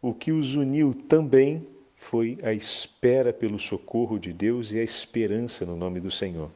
O 0.00 0.14
que 0.14 0.32
os 0.32 0.56
uniu 0.56 0.94
também 0.94 1.68
foi 1.94 2.38
a 2.42 2.54
espera 2.54 3.34
pelo 3.34 3.58
socorro 3.58 4.18
de 4.18 4.32
Deus 4.32 4.72
e 4.72 4.78
a 4.78 4.82
esperança 4.82 5.66
no 5.66 5.76
nome 5.76 6.00
do 6.00 6.10
Senhor. 6.10 6.50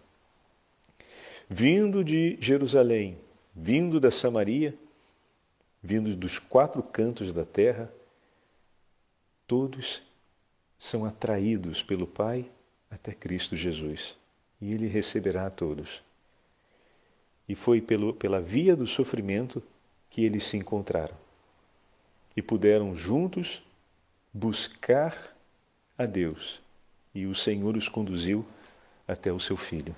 Vindo 1.47 2.02
de 2.02 2.38
Jerusalém, 2.40 3.18
vindo 3.54 4.00
da 4.00 4.11
Samaria, 4.11 4.75
vindo 5.82 6.16
dos 6.16 6.38
quatro 6.38 6.82
cantos 6.82 7.35
da 7.35 7.44
terra, 7.44 7.92
todos 9.50 10.00
são 10.78 11.04
atraídos 11.04 11.83
pelo 11.83 12.07
Pai 12.07 12.49
até 12.88 13.12
Cristo 13.12 13.57
Jesus 13.57 14.14
e 14.62 14.73
ele 14.73 14.87
receberá 14.87 15.49
a 15.49 15.50
todos. 15.50 16.00
E 17.49 17.57
foi 17.57 17.80
pelo, 17.80 18.14
pela 18.14 18.40
via 18.40 18.76
do 18.76 18.87
sofrimento 18.87 19.61
que 20.09 20.25
eles 20.25 20.45
se 20.45 20.57
encontraram 20.57 21.16
e 22.37 22.40
puderam 22.40 22.95
juntos 22.95 23.61
buscar 24.33 25.37
a 25.99 26.07
Deus. 26.07 26.61
E 27.12 27.26
o 27.26 27.35
Senhor 27.35 27.76
os 27.76 27.88
conduziu 27.88 28.47
até 29.09 29.33
o 29.33 29.40
seu 29.40 29.57
filho. 29.57 29.97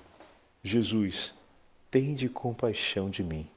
Jesus, 0.63 1.31
tende 1.91 2.27
compaixão 2.27 3.07
de 3.07 3.21
mim. 3.21 3.47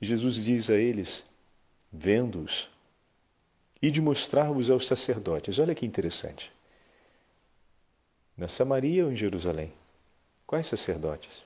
Jesus 0.00 0.36
diz 0.36 0.70
a 0.70 0.76
eles, 0.76 1.24
vendo-os, 1.92 2.70
e 3.80 3.90
de 3.90 4.00
mostrar-vos 4.00 4.70
aos 4.70 4.86
sacerdotes. 4.86 5.58
Olha 5.58 5.74
que 5.74 5.86
interessante 5.86 6.52
na 8.36 8.46
Samaria 8.48 9.04
ou 9.04 9.12
em 9.12 9.16
Jerusalém? 9.16 9.72
Quais 10.46 10.66
sacerdotes? 10.66 11.42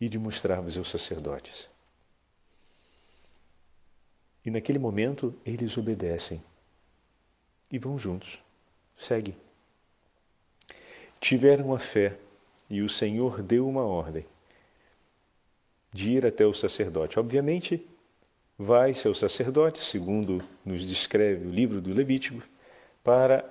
E 0.00 0.08
de 0.08 0.18
mostrar-vos 0.18 0.76
aos 0.76 0.90
sacerdotes. 0.90 1.68
E 4.44 4.50
naquele 4.50 4.78
momento 4.78 5.34
eles 5.44 5.76
obedecem 5.76 6.42
e 7.70 7.78
vão 7.78 7.98
juntos, 7.98 8.38
seguem. 8.94 9.36
Tiveram 11.20 11.74
a 11.74 11.78
fé 11.78 12.18
e 12.68 12.82
o 12.82 12.88
Senhor 12.88 13.42
deu 13.42 13.68
uma 13.68 13.84
ordem 13.84 14.26
de 15.92 16.12
ir 16.12 16.26
até 16.26 16.44
o 16.44 16.52
sacerdote. 16.52 17.18
Obviamente, 17.18 17.86
vai-se 18.58 19.06
ao 19.06 19.14
sacerdote, 19.14 19.78
segundo 19.78 20.42
nos 20.64 20.86
descreve 20.86 21.46
o 21.46 21.50
livro 21.50 21.80
do 21.80 21.92
Levítico, 21.92 22.42
para 23.02 23.44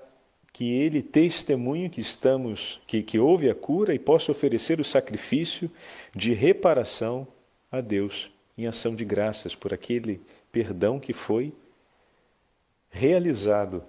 que 0.52 0.72
ele 0.72 1.02
testemunhe 1.02 1.90
que 1.90 2.00
estamos, 2.00 2.80
que, 2.86 3.02
que 3.02 3.18
houve 3.18 3.50
a 3.50 3.56
cura 3.56 3.94
e 3.94 4.00
possa 4.00 4.32
oferecer 4.32 4.80
o 4.80 4.86
sacrifício 4.86 5.70
de 6.16 6.34
reparação 6.34 7.28
a 7.72 7.82
Deus 7.82 8.32
em 8.58 8.68
ação 8.68 8.96
de 8.96 9.04
graças 9.04 9.56
por 9.56 9.74
aquele 9.74 10.22
perdão 10.52 11.00
que 11.00 11.12
foi 11.12 11.52
realizado. 12.92 13.84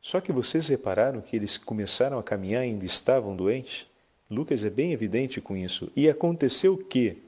Só 0.00 0.20
que 0.20 0.32
vocês 0.32 0.66
repararam 0.68 1.20
que 1.20 1.36
eles 1.36 1.58
começaram 1.58 2.18
a 2.18 2.22
caminhar 2.22 2.64
e 2.64 2.70
ainda 2.70 2.86
estavam 2.86 3.36
doentes? 3.36 3.86
Lucas 4.30 4.64
é 4.64 4.70
bem 4.70 4.92
evidente 4.92 5.40
com 5.42 5.54
isso. 5.54 5.92
E 5.94 6.08
aconteceu 6.08 6.76
que, 6.78 7.18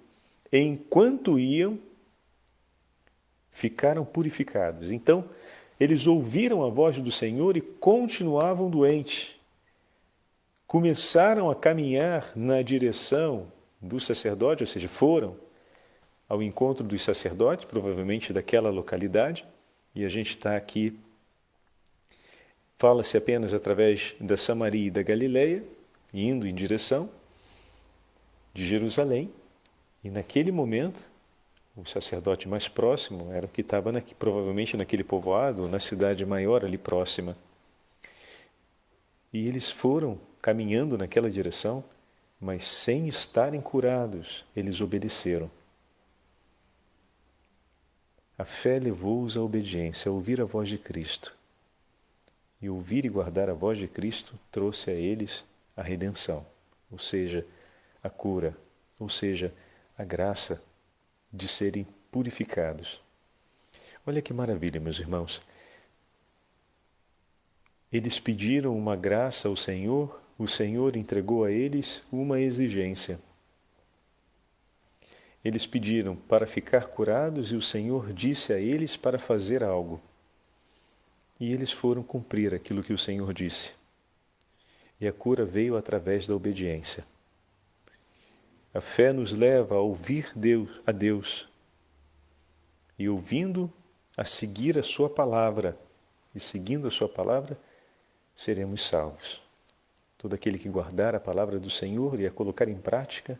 enquanto 0.50 1.38
iam, 1.38 1.78
ficaram 3.54 4.04
purificados. 4.04 4.90
Então, 4.90 5.24
eles 5.78 6.06
ouviram 6.06 6.62
a 6.64 6.68
voz 6.68 7.00
do 7.00 7.10
Senhor 7.10 7.56
e 7.56 7.60
continuavam 7.60 8.68
doentes. 8.68 9.34
Começaram 10.66 11.48
a 11.48 11.54
caminhar 11.54 12.32
na 12.34 12.60
direção 12.62 13.46
do 13.80 14.00
sacerdote, 14.00 14.62
ou 14.62 14.66
seja, 14.66 14.88
foram 14.88 15.36
ao 16.28 16.42
encontro 16.42 16.84
dos 16.84 17.02
sacerdotes, 17.02 17.64
provavelmente 17.64 18.32
daquela 18.32 18.70
localidade, 18.70 19.44
e 19.94 20.04
a 20.04 20.08
gente 20.08 20.30
está 20.30 20.56
aqui. 20.56 20.98
Fala-se 22.76 23.16
apenas 23.16 23.54
através 23.54 24.16
da 24.20 24.36
Samaria 24.36 24.88
e 24.88 24.90
da 24.90 25.02
Galileia, 25.02 25.62
indo 26.12 26.46
em 26.46 26.54
direção 26.54 27.08
de 28.52 28.66
Jerusalém, 28.66 29.30
e 30.02 30.10
naquele 30.10 30.50
momento 30.50 31.04
o 31.76 31.84
sacerdote 31.84 32.48
mais 32.48 32.68
próximo 32.68 33.32
era 33.32 33.46
o 33.46 33.48
que 33.48 33.60
estava 33.60 33.92
provavelmente 34.18 34.76
naquele 34.76 35.02
povoado, 35.02 35.68
na 35.68 35.80
cidade 35.80 36.24
maior 36.24 36.64
ali 36.64 36.78
próxima. 36.78 37.36
E 39.32 39.48
eles 39.48 39.70
foram 39.70 40.18
caminhando 40.40 40.96
naquela 40.96 41.28
direção, 41.28 41.82
mas 42.40 42.64
sem 42.68 43.08
estarem 43.08 43.60
curados, 43.60 44.44
eles 44.54 44.80
obedeceram. 44.80 45.50
A 48.38 48.44
fé 48.44 48.78
levou-os 48.78 49.36
à 49.36 49.40
obediência, 49.40 50.08
a 50.08 50.12
ouvir 50.12 50.40
a 50.40 50.44
voz 50.44 50.68
de 50.68 50.78
Cristo. 50.78 51.34
E 52.60 52.68
ouvir 52.68 53.04
e 53.04 53.08
guardar 53.08 53.50
a 53.50 53.54
voz 53.54 53.78
de 53.78 53.88
Cristo 53.88 54.38
trouxe 54.50 54.90
a 54.90 54.94
eles 54.94 55.44
a 55.76 55.82
redenção, 55.82 56.46
ou 56.90 56.98
seja, 56.98 57.44
a 58.02 58.08
cura, 58.08 58.56
ou 58.98 59.08
seja, 59.08 59.52
a 59.98 60.04
graça 60.04 60.62
de 61.34 61.48
serem 61.48 61.84
purificados. 62.12 63.00
Olha 64.06 64.22
que 64.22 64.32
maravilha, 64.32 64.80
meus 64.80 65.00
irmãos. 65.00 65.42
Eles 67.92 68.20
pediram 68.20 68.76
uma 68.76 68.94
graça 68.94 69.48
ao 69.48 69.56
Senhor, 69.56 70.20
o 70.38 70.46
Senhor 70.46 70.96
entregou 70.96 71.44
a 71.44 71.50
eles 71.50 72.02
uma 72.12 72.40
exigência. 72.40 73.18
Eles 75.44 75.66
pediram 75.66 76.16
para 76.16 76.46
ficar 76.46 76.86
curados 76.86 77.52
e 77.52 77.56
o 77.56 77.62
Senhor 77.62 78.12
disse 78.12 78.52
a 78.52 78.58
eles 78.58 78.96
para 78.96 79.18
fazer 79.18 79.62
algo. 79.62 80.00
E 81.38 81.52
eles 81.52 81.70
foram 81.70 82.02
cumprir 82.02 82.54
aquilo 82.54 82.82
que 82.82 82.92
o 82.92 82.98
Senhor 82.98 83.32
disse. 83.34 83.72
E 85.00 85.06
a 85.06 85.12
cura 85.12 85.44
veio 85.44 85.76
através 85.76 86.26
da 86.26 86.34
obediência. 86.34 87.04
A 88.74 88.80
fé 88.80 89.12
nos 89.12 89.30
leva 89.30 89.76
a 89.76 89.80
ouvir 89.80 90.32
Deus, 90.34 90.82
a 90.84 90.90
Deus 90.90 91.48
e 92.98 93.08
ouvindo 93.08 93.72
a 94.16 94.24
seguir 94.24 94.76
a 94.76 94.82
sua 94.82 95.08
palavra 95.08 95.78
e 96.34 96.40
seguindo 96.40 96.88
a 96.88 96.90
sua 96.90 97.08
palavra 97.08 97.56
seremos 98.34 98.84
salvos. 98.84 99.40
Todo 100.18 100.34
aquele 100.34 100.58
que 100.58 100.68
guardar 100.68 101.14
a 101.14 101.20
palavra 101.20 101.60
do 101.60 101.70
Senhor 101.70 102.18
e 102.18 102.26
a 102.26 102.32
colocar 102.32 102.68
em 102.68 102.76
prática 102.76 103.38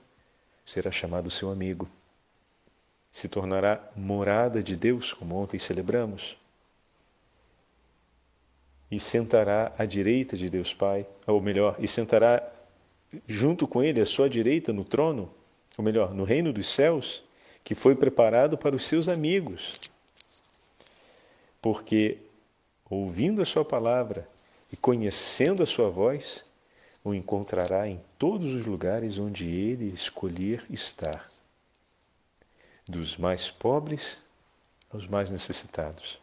será 0.65 0.93
chamado 0.93 1.31
seu 1.31 1.51
amigo. 1.51 1.89
Se 3.11 3.29
tornará 3.29 3.91
morada 3.97 4.63
de 4.63 4.77
Deus, 4.77 5.13
como 5.13 5.37
ontem 5.37 5.59
celebramos. 5.59 6.37
E 8.91 9.01
sentará 9.01 9.73
à 9.79 9.85
direita 9.85 10.37
de 10.37 10.49
Deus 10.49 10.75
Pai, 10.75 11.07
ou 11.27 11.41
melhor, 11.41 11.77
e 11.79 11.89
sentará 11.89 12.54
junto 13.27 13.67
com 13.67 13.83
ele 13.83 14.01
à 14.01 14.07
sua 14.07 14.29
direita 14.29 14.73
no 14.73 14.85
trono, 14.85 15.33
ou 15.77 15.85
melhor, 15.85 16.15
no 16.15 16.25
reino 16.25 16.53
dos 16.53 16.69
céus, 16.69 17.23
que 17.63 17.75
foi 17.75 17.95
preparado 17.95 18.57
para 18.59 18.77
os 18.77 18.85
seus 18.85 19.09
amigos. 19.09 19.73
Porque 21.61 22.19
ouvindo 22.89 23.41
a 23.41 23.45
sua 23.45 23.65
palavra 23.65 24.29
e 24.71 24.77
conhecendo 24.77 25.63
a 25.63 25.67
sua 25.67 25.89
voz, 25.89 26.45
o 27.03 27.15
encontrará 27.15 27.89
em 27.89 28.01
todos 28.19 28.55
os 28.55 28.67
lugares 28.67 29.19
onde 29.19 29.47
ele 29.47 29.93
escolher 29.93 30.65
estar, 30.71 31.31
dos 32.87 33.17
mais 33.17 33.51
pobres 33.51 34.19
aos 34.91 35.07
mais 35.07 35.31
necessitados. 35.31 36.19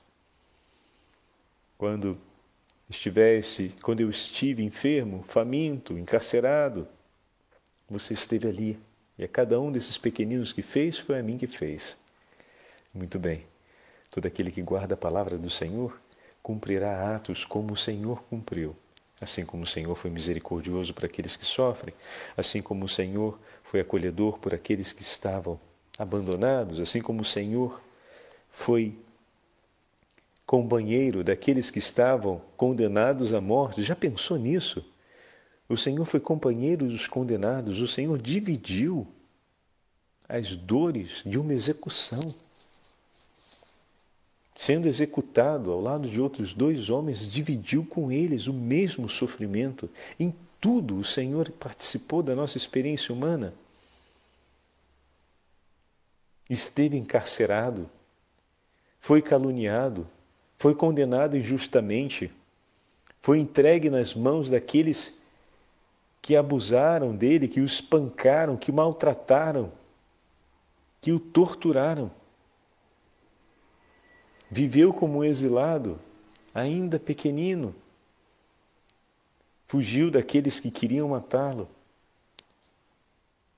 Quando 1.78 2.18
estivesse, 2.92 3.74
quando 3.82 4.02
eu 4.02 4.10
estive 4.10 4.64
enfermo, 4.64 5.24
faminto, 5.28 5.98
encarcerado, 5.98 6.88
você 7.90 8.14
esteve 8.14 8.48
ali. 8.48 8.80
E 9.18 9.24
a 9.24 9.28
cada 9.28 9.60
um 9.60 9.72
desses 9.72 9.98
pequeninos 9.98 10.54
que 10.54 10.62
fez, 10.62 10.98
foi 10.98 11.18
a 11.18 11.24
mim 11.24 11.38
que 11.38 11.48
fez. 11.48 11.98
Muito 12.94 13.18
bem. 13.18 13.46
Todo 14.10 14.26
aquele 14.26 14.52
que 14.52 14.62
guarda 14.62 14.94
a 14.94 14.98
palavra 14.98 15.38
do 15.38 15.50
Senhor 15.50 16.00
cumprirá 16.44 17.16
atos 17.16 17.46
como 17.46 17.74
o 17.74 17.78
Senhor 17.78 18.24
cumpriu. 18.24 18.76
Assim 19.22 19.46
como 19.46 19.64
o 19.64 19.68
Senhor 19.68 19.96
foi 19.96 20.10
misericordioso 20.10 20.94
para 20.94 21.06
aqueles 21.06 21.38
que 21.38 21.46
sofrem, 21.46 21.94
assim 22.36 22.62
como 22.62 22.86
o 22.86 22.90
Senhor 22.90 23.40
foi 23.64 23.80
acolhedor 23.80 24.40
por 24.40 24.54
aqueles 24.54 24.92
que 24.92 25.04
estavam 25.04 25.60
abandonados, 25.98 26.80
assim 26.80 27.00
como 27.00 27.22
o 27.22 27.26
Senhor 27.26 27.80
foi 28.50 28.98
companheiro 30.52 31.24
daqueles 31.24 31.72
que 31.72 31.80
estavam 31.80 32.42
condenados 32.58 33.34
à 33.34 33.40
morte. 33.40 33.82
Já 33.82 33.96
pensou 33.96 34.36
nisso? 34.36 34.84
O 35.70 35.78
Senhor 35.78 36.04
foi 36.04 36.20
companheiro 36.20 36.90
dos 36.90 37.08
condenados, 37.08 37.80
o 37.80 37.88
Senhor 37.88 38.22
dividiu 38.22 39.08
as 40.28 40.54
dores 40.54 41.22
de 41.26 41.40
uma 41.40 41.54
execução. 41.54 42.20
Sendo 44.54 44.90
executado 44.90 45.72
ao 45.72 45.80
lado 45.80 46.10
de 46.10 46.20
outros 46.20 46.54
dois 46.54 46.90
homens, 46.90 47.26
dividiu 47.26 47.86
com 47.86 48.12
eles 48.12 48.48
o 48.48 48.54
mesmo 48.54 49.08
sofrimento. 49.08 49.90
Em 50.20 50.36
tudo 50.60 50.98
o 50.98 51.04
Senhor 51.06 51.50
participou 51.52 52.22
da 52.22 52.36
nossa 52.36 52.58
experiência 52.58 53.16
humana. 53.16 53.54
Esteve 56.50 56.98
encarcerado, 56.98 57.90
foi 59.00 59.22
caluniado, 59.22 60.06
foi 60.62 60.76
condenado 60.76 61.36
injustamente, 61.36 62.32
foi 63.20 63.40
entregue 63.40 63.90
nas 63.90 64.14
mãos 64.14 64.48
daqueles 64.48 65.12
que 66.22 66.36
abusaram 66.36 67.16
dele, 67.16 67.48
que 67.48 67.60
o 67.60 67.66
espancaram, 67.66 68.56
que 68.56 68.70
o 68.70 68.74
maltrataram, 68.76 69.72
que 71.02 71.12
o 71.12 71.20
torturaram. 71.20 72.12
Viveu 74.52 74.94
como 74.94 75.18
um 75.18 75.24
exilado, 75.24 76.00
ainda 76.54 77.00
pequenino. 77.00 77.74
Fugiu 79.68 80.12
daqueles 80.12 80.60
que 80.60 80.70
queriam 80.70 81.10
matá-lo. 81.10 81.68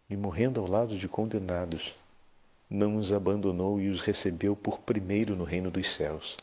E 0.10 0.16
morrendo 0.16 0.62
ao 0.62 0.70
lado 0.70 0.98
de 0.98 1.10
condenados, 1.10 1.94
não 2.70 2.96
os 2.96 3.12
abandonou 3.12 3.82
e 3.82 3.90
os 3.90 4.00
recebeu 4.00 4.56
por 4.56 4.80
primeiro 4.80 5.36
no 5.36 5.44
reino 5.44 5.70
dos 5.70 5.92
céus 5.92 6.38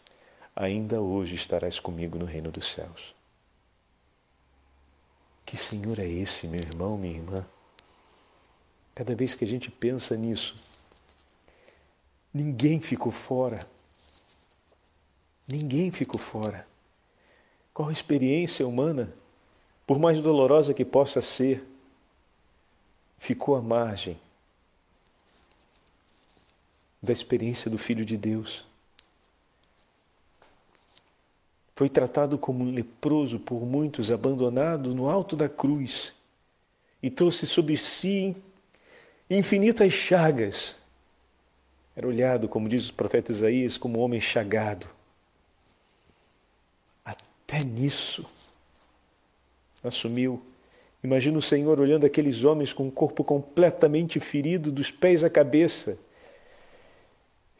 ainda 0.54 1.00
hoje 1.00 1.34
estarás 1.34 1.78
comigo 1.78 2.18
no 2.18 2.24
reino 2.24 2.50
dos 2.50 2.70
céus. 2.72 3.14
Que 5.44 5.56
Senhor 5.56 5.98
é 5.98 6.06
esse, 6.06 6.46
meu 6.46 6.60
irmão, 6.60 6.96
minha 6.96 7.16
irmã? 7.16 7.46
Cada 8.94 9.14
vez 9.14 9.34
que 9.34 9.44
a 9.44 9.48
gente 9.48 9.70
pensa 9.70 10.16
nisso, 10.16 10.54
ninguém 12.32 12.80
ficou 12.80 13.10
fora. 13.10 13.66
Ninguém 15.48 15.90
ficou 15.90 16.20
fora. 16.20 16.66
Qual 17.74 17.88
a 17.88 17.92
experiência 17.92 18.66
humana, 18.66 19.12
por 19.86 19.98
mais 19.98 20.20
dolorosa 20.20 20.74
que 20.74 20.84
possa 20.84 21.20
ser, 21.20 21.66
ficou 23.18 23.56
à 23.56 23.62
margem 23.62 24.20
da 27.02 27.12
experiência 27.12 27.70
do 27.70 27.78
Filho 27.78 28.04
de 28.04 28.16
Deus 28.16 28.69
Foi 31.80 31.88
tratado 31.88 32.36
como 32.36 32.62
leproso 32.62 33.40
por 33.40 33.64
muitos, 33.64 34.10
abandonado 34.10 34.94
no 34.94 35.08
alto 35.08 35.34
da 35.34 35.48
cruz, 35.48 36.12
e 37.02 37.08
trouxe 37.08 37.46
sobre 37.46 37.74
si 37.78 38.36
infinitas 39.30 39.90
chagas. 39.90 40.76
Era 41.96 42.06
olhado, 42.06 42.50
como 42.50 42.68
diz 42.68 42.90
o 42.90 42.92
profeta 42.92 43.32
Isaías, 43.32 43.78
como 43.78 43.98
um 43.98 44.02
homem 44.02 44.20
chagado. 44.20 44.86
Até 47.02 47.64
nisso 47.64 48.26
assumiu. 49.82 50.42
Imagina 51.02 51.38
o 51.38 51.42
Senhor 51.42 51.80
olhando 51.80 52.04
aqueles 52.04 52.44
homens 52.44 52.74
com 52.74 52.88
o 52.88 52.92
corpo 52.92 53.24
completamente 53.24 54.20
ferido, 54.20 54.70
dos 54.70 54.90
pés 54.90 55.24
à 55.24 55.30
cabeça. 55.30 55.98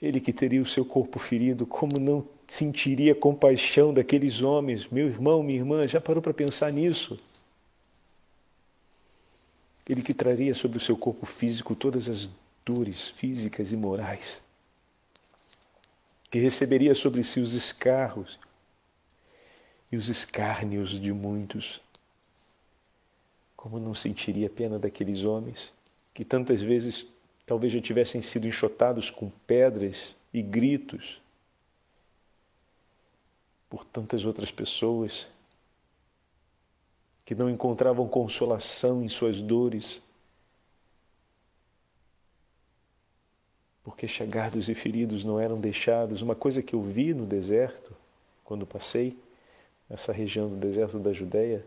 Ele 0.03 0.21
que 0.21 0.31
teria 0.31 0.61
o 0.61 0.67
seu 0.67 0.85
corpo 0.85 1.19
ferido, 1.19 1.65
como 1.65 1.99
não 1.99 2.21
sentiria 2.51 3.15
compaixão 3.15 3.95
daqueles 3.95 4.43
homens. 4.43 4.89
Meu 4.89 5.07
irmão, 5.07 5.41
minha 5.41 5.61
irmã, 5.61 5.87
já 5.87 6.01
parou 6.01 6.21
para 6.21 6.35
pensar 6.35 6.73
nisso? 6.73 7.17
Ele 9.89 10.03
que 10.03 10.13
traria 10.13 10.53
sobre 10.53 10.77
o 10.77 10.81
seu 10.81 10.97
corpo 10.97 11.25
físico 11.27 11.77
todas 11.77 12.09
as 12.09 12.29
dores 12.67 13.09
físicas 13.11 13.71
e 13.71 13.77
morais. 13.77 14.43
que 16.29 16.39
receberia 16.39 16.95
sobre 16.95 17.25
si 17.25 17.41
os 17.41 17.55
escarros 17.55 18.39
e 19.91 19.97
os 19.97 20.09
escárnios 20.09 21.01
de 21.01 21.13
muitos. 21.13 21.81
Como 23.57 23.81
não 23.81 23.95
sentiria 23.95 24.49
pena 24.49 24.79
daqueles 24.79 25.25
homens 25.25 25.73
que 26.15 26.25
tantas 26.25 26.61
vezes 26.61 27.07
talvez 27.45 27.73
já 27.73 27.81
tivessem 27.81 28.23
sido 28.23 28.47
enxotados 28.47 29.11
com 29.11 29.29
pedras 29.45 30.15
e 30.33 30.41
gritos 30.41 31.21
por 33.71 33.85
tantas 33.85 34.27
outras 34.27 34.51
pessoas 34.51 35.29
que 37.25 37.35
não 37.37 37.49
encontravam 37.49 38.09
consolação 38.09 39.05
em 39.05 39.09
suas 39.09 39.41
dores, 39.41 40.03
porque 43.85 44.09
chegados 44.09 44.69
e 44.69 44.75
feridos 44.75 45.25
não 45.25 45.39
eram 45.39 45.61
deixados. 45.61 46.21
Uma 46.21 46.35
coisa 46.35 46.61
que 46.61 46.75
eu 46.75 46.83
vi 46.83 47.15
no 47.15 47.25
deserto, 47.25 47.97
quando 48.45 48.67
passei 48.67 49.17
nessa 49.89 50.13
região 50.13 50.49
do 50.49 50.57
deserto 50.57 50.99
da 50.99 51.13
Judéia, 51.13 51.65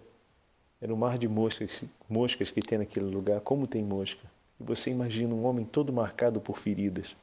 era 0.82 0.94
o 0.94 0.98
mar 0.98 1.18
de 1.18 1.30
moscas, 1.30 1.84
moscas 2.10 2.52
que 2.52 2.62
tem 2.62 2.78
naquele 2.78 3.06
lugar. 3.06 3.40
Como 3.40 3.66
tem 3.66 3.82
mosca? 3.82 4.30
E 4.60 4.64
você 4.64 4.90
imagina 4.90 5.34
um 5.34 5.46
homem 5.46 5.64
todo 5.64 5.94
marcado 5.94 6.42
por 6.42 6.60
feridas. 6.60 7.16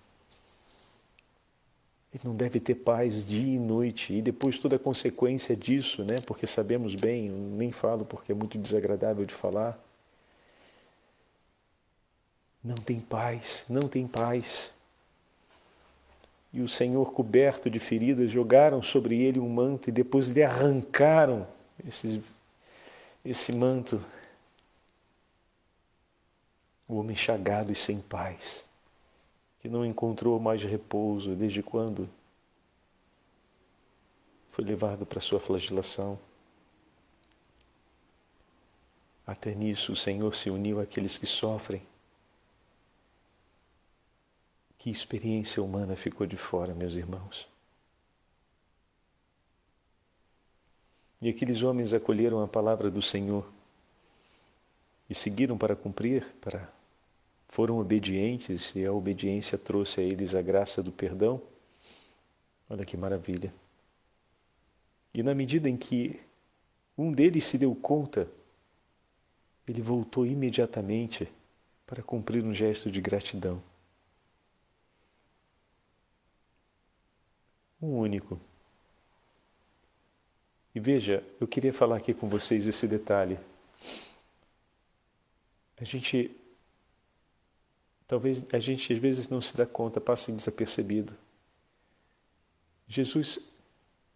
Ele 2.12 2.22
não 2.24 2.34
deve 2.34 2.58
ter 2.58 2.74
paz 2.74 3.26
dia 3.26 3.54
e 3.54 3.58
noite. 3.58 4.12
E 4.12 4.22
depois 4.22 4.58
toda 4.58 4.76
a 4.76 4.78
consequência 4.78 5.56
disso, 5.56 6.04
né? 6.04 6.16
Porque 6.26 6.46
sabemos 6.46 6.94
bem, 6.94 7.28
nem 7.28 7.70
falo 7.70 8.04
porque 8.04 8.32
é 8.32 8.34
muito 8.34 8.58
desagradável 8.58 9.24
de 9.24 9.34
falar. 9.34 9.78
Não 12.62 12.74
tem 12.74 13.00
paz, 13.00 13.64
não 13.68 13.88
tem 13.88 14.06
paz 14.06 14.70
e 16.52 16.60
o 16.60 16.68
Senhor, 16.68 17.12
coberto 17.12 17.70
de 17.70 17.78
feridas, 17.78 18.30
jogaram 18.30 18.82
sobre 18.82 19.20
ele 19.20 19.38
um 19.38 19.48
manto 19.48 19.88
e 19.88 19.92
depois 19.92 20.28
lhe 20.28 20.42
arrancaram 20.42 21.46
esse, 21.86 22.22
esse 23.24 23.52
manto. 23.52 24.04
O 26.88 26.96
homem 26.96 27.14
chagado 27.14 27.70
e 27.70 27.76
sem 27.76 28.00
paz, 28.00 28.64
que 29.60 29.68
não 29.68 29.84
encontrou 29.84 30.40
mais 30.40 30.62
repouso 30.62 31.36
desde 31.36 31.62
quando 31.62 32.08
foi 34.50 34.64
levado 34.64 35.06
para 35.06 35.20
sua 35.20 35.38
flagelação. 35.38 36.18
Até 39.26 39.54
nisso 39.54 39.92
o 39.92 39.96
Senhor 39.96 40.34
se 40.34 40.50
uniu 40.50 40.80
àqueles 40.80 41.16
que 41.16 41.26
sofrem 41.26 41.82
que 44.80 44.88
experiência 44.88 45.62
humana 45.62 45.94
ficou 45.94 46.26
de 46.26 46.38
fora, 46.38 46.74
meus 46.74 46.94
irmãos? 46.94 47.46
E 51.20 51.28
aqueles 51.28 51.62
homens 51.62 51.92
acolheram 51.92 52.42
a 52.42 52.48
palavra 52.48 52.90
do 52.90 53.02
Senhor 53.02 53.46
e 55.08 55.14
seguiram 55.14 55.58
para 55.58 55.76
cumprir, 55.76 56.24
para 56.40 56.72
foram 57.50 57.78
obedientes 57.78 58.74
e 58.74 58.84
a 58.84 58.92
obediência 58.92 59.58
trouxe 59.58 60.00
a 60.00 60.02
eles 60.02 60.34
a 60.34 60.40
graça 60.40 60.82
do 60.82 60.90
perdão. 60.90 61.40
Olha 62.68 62.84
que 62.84 62.96
maravilha. 62.96 63.52
E 65.12 65.22
na 65.22 65.34
medida 65.34 65.68
em 65.68 65.76
que 65.76 66.18
um 66.96 67.12
deles 67.12 67.44
se 67.44 67.58
deu 67.58 67.74
conta, 67.74 68.26
ele 69.68 69.82
voltou 69.82 70.24
imediatamente 70.24 71.28
para 71.86 72.02
cumprir 72.02 72.44
um 72.44 72.54
gesto 72.54 72.90
de 72.90 73.00
gratidão. 73.00 73.62
um 77.80 77.98
único. 77.98 78.38
E 80.74 80.80
veja, 80.80 81.24
eu 81.40 81.48
queria 81.48 81.72
falar 81.72 81.96
aqui 81.96 82.14
com 82.14 82.28
vocês 82.28 82.66
esse 82.66 82.86
detalhe. 82.86 83.38
A 85.80 85.84
gente 85.84 86.30
talvez 88.10 88.44
a 88.52 88.58
gente 88.58 88.92
às 88.92 88.98
vezes 88.98 89.28
não 89.28 89.40
se 89.40 89.56
dá 89.56 89.64
conta, 89.64 90.00
passa 90.00 90.32
desapercebido. 90.32 91.12
Jesus, 92.88 93.38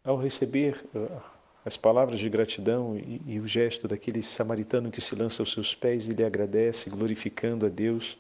ao 0.03 0.17
receber 0.17 0.85
uh, 0.93 1.23
as 1.65 1.77
palavras 1.77 2.19
de 2.19 2.29
gratidão 2.29 2.99
e, 2.99 3.23
e, 3.25 3.39
o 3.39 3.47
gesto 3.47 3.87
daquele 3.87 4.21
samaritano 4.21 4.91
que 4.91 5.01
se 5.01 5.15
lança 5.15 5.41
aos 5.41 5.53
seus 5.53 5.77
pés 5.77 6.09
e 6.09 6.13
lhe 6.13 6.25
agradece, 6.25 6.91
glorificando 6.91 7.67
a 7.67 7.69
Deus, 7.69 8.19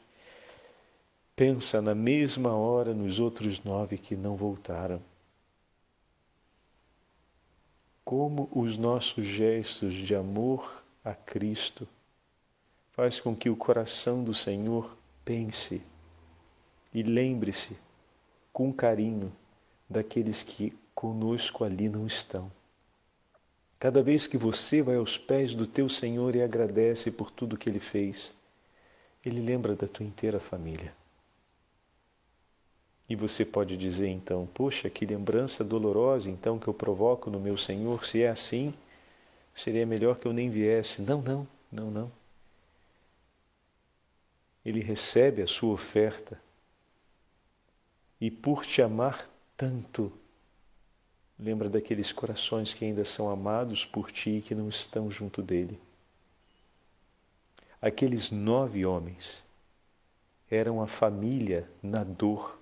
pensa 1.34 1.82
na 1.82 1.92
mesma 1.92 2.54
hora 2.54 2.94
nos 2.94 3.18
outros 3.18 3.64
nove 3.64 3.98
que 3.98 4.14
não 4.14 4.36
voltaram 4.36 5.02
como 8.04 8.48
os 8.52 8.76
nossos 8.76 9.26
gestos 9.26 9.94
de 9.94 10.14
amor 10.14 10.84
a 11.02 11.14
Cristo 11.14 11.88
faz 12.92 13.18
com 13.18 13.34
que 13.34 13.48
o 13.48 13.56
coração 13.56 14.22
do 14.22 14.34
Senhor 14.34 14.94
pense 15.24 15.82
e 16.92 17.02
lembre-se 17.02 17.76
com 18.52 18.72
carinho 18.72 19.32
daqueles 19.88 20.42
que 20.42 20.72
conosco 20.94 21.64
ali 21.64 21.88
não 21.88 22.06
estão. 22.06 22.50
Cada 23.78 24.02
vez 24.02 24.26
que 24.26 24.38
você 24.38 24.80
vai 24.82 24.96
aos 24.96 25.18
pés 25.18 25.54
do 25.54 25.66
teu 25.66 25.88
Senhor 25.88 26.34
e 26.34 26.42
agradece 26.42 27.10
por 27.10 27.30
tudo 27.30 27.56
que 27.56 27.68
ele 27.68 27.80
fez, 27.80 28.32
ele 29.24 29.40
lembra 29.40 29.74
da 29.74 29.88
tua 29.88 30.06
inteira 30.06 30.40
família. 30.40 30.94
E 33.08 33.14
você 33.14 33.44
pode 33.44 33.76
dizer 33.76 34.08
então, 34.08 34.48
poxa, 34.54 34.88
que 34.88 35.04
lembrança 35.04 35.62
dolorosa 35.62 36.30
então 36.30 36.58
que 36.58 36.66
eu 36.66 36.72
provoco 36.72 37.28
no 37.28 37.38
meu 37.38 37.58
Senhor, 37.58 38.04
se 38.04 38.22
é 38.22 38.30
assim, 38.30 38.72
seria 39.54 39.84
melhor 39.84 40.18
que 40.18 40.26
eu 40.26 40.32
nem 40.32 40.48
viesse. 40.48 41.02
Não, 41.02 41.20
não, 41.20 41.46
não, 41.70 41.90
não. 41.90 42.23
Ele 44.64 44.80
recebe 44.80 45.42
a 45.42 45.46
sua 45.46 45.72
oferta 45.72 46.40
e 48.20 48.30
por 48.30 48.64
te 48.64 48.80
amar 48.80 49.28
tanto, 49.56 50.12
lembra 51.38 51.68
daqueles 51.68 52.12
corações 52.12 52.72
que 52.72 52.84
ainda 52.84 53.04
são 53.04 53.28
amados 53.28 53.84
por 53.84 54.10
ti 54.10 54.38
e 54.38 54.42
que 54.42 54.54
não 54.54 54.68
estão 54.68 55.10
junto 55.10 55.42
dele. 55.42 55.78
Aqueles 57.80 58.30
nove 58.30 58.86
homens 58.86 59.44
eram 60.50 60.80
a 60.80 60.86
família 60.86 61.68
na 61.82 62.02
dor 62.02 62.58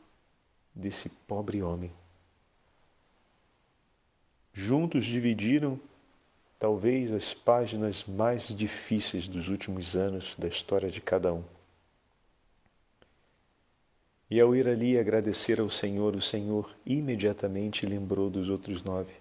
desse 0.74 1.08
pobre 1.08 1.62
homem. 1.62 1.92
Juntos 4.52 5.06
dividiram 5.06 5.78
talvez 6.58 7.12
as 7.12 7.32
páginas 7.32 8.04
mais 8.04 8.48
difíceis 8.48 9.28
dos 9.28 9.48
últimos 9.48 9.96
anos 9.96 10.34
da 10.36 10.48
história 10.48 10.90
de 10.90 11.00
cada 11.00 11.32
um. 11.32 11.44
E 14.32 14.40
ao 14.40 14.56
ir 14.56 14.66
ali 14.66 14.98
agradecer 14.98 15.60
ao 15.60 15.68
Senhor, 15.68 16.16
o 16.16 16.22
Senhor 16.22 16.74
imediatamente 16.86 17.84
lembrou 17.84 18.30
dos 18.30 18.48
outros 18.48 18.82
nove. 18.82 19.12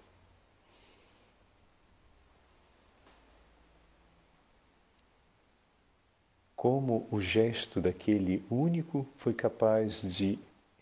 Como 6.56 7.06
o 7.10 7.20
gesto 7.20 7.78
daquele 7.78 8.42
único 8.50 9.06
foi 9.18 9.34
capaz 9.34 10.00
de 10.00 10.38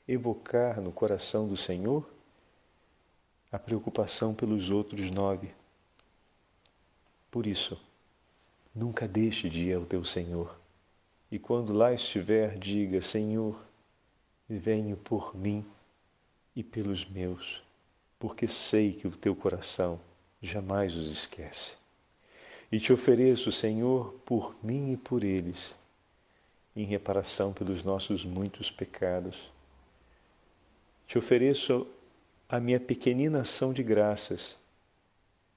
evocar 0.07 0.81
no 0.81 0.93
coração 0.93 1.49
do 1.49 1.57
Senhor 1.57 2.09
a 3.51 3.59
preocupação 3.59 4.33
pelos 4.33 4.71
outros 4.71 5.11
nove. 5.11 5.51
Por 7.33 7.49
isso, 7.49 7.77
nunca 8.73 9.09
deixe 9.09 9.51
de 9.51 9.71
ir 9.71 9.75
ao 9.75 9.85
teu 9.85 10.05
Senhor. 10.05 10.57
E 11.33 11.37
quando 11.37 11.73
lá 11.73 11.93
estiver, 11.93 12.57
diga: 12.57 13.03
Senhor, 13.03 13.69
venho 14.59 14.97
por 14.97 15.37
mim 15.37 15.65
e 16.55 16.63
pelos 16.63 17.05
meus, 17.05 17.63
porque 18.19 18.49
sei 18.49 18.93
que 18.93 19.07
o 19.07 19.13
teu 19.13 19.35
coração 19.35 20.01
jamais 20.43 20.97
os 20.97 21.11
esquece. 21.11 21.77
E 22.71 22.79
te 22.79 22.93
ofereço, 22.93 23.51
Senhor, 23.51 24.13
por 24.25 24.55
mim 24.63 24.93
e 24.93 24.97
por 24.97 25.25
eles, 25.25 25.77
em 26.75 26.85
reparação 26.85 27.53
pelos 27.53 27.83
nossos 27.85 28.25
muitos 28.25 28.71
pecados 28.71 29.51
te 31.11 31.19
ofereço 31.19 31.89
a 32.49 32.61
minha 32.61 32.79
pequenina 32.79 33.41
ação 33.41 33.73
de 33.73 33.83
graças, 33.83 34.57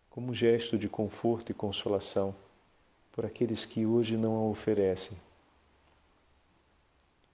como 0.09 0.33
gesto 0.33 0.79
de 0.79 0.89
conforto 0.89 1.51
e 1.51 1.53
consolação 1.53 2.35
por 3.11 3.23
aqueles 3.23 3.63
que 3.63 3.85
hoje 3.85 4.17
não 4.17 4.35
a 4.35 4.49
oferecem. 4.49 5.15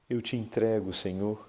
Eu 0.09 0.21
te 0.21 0.35
entrego, 0.35 0.91
Senhor, 0.91 1.48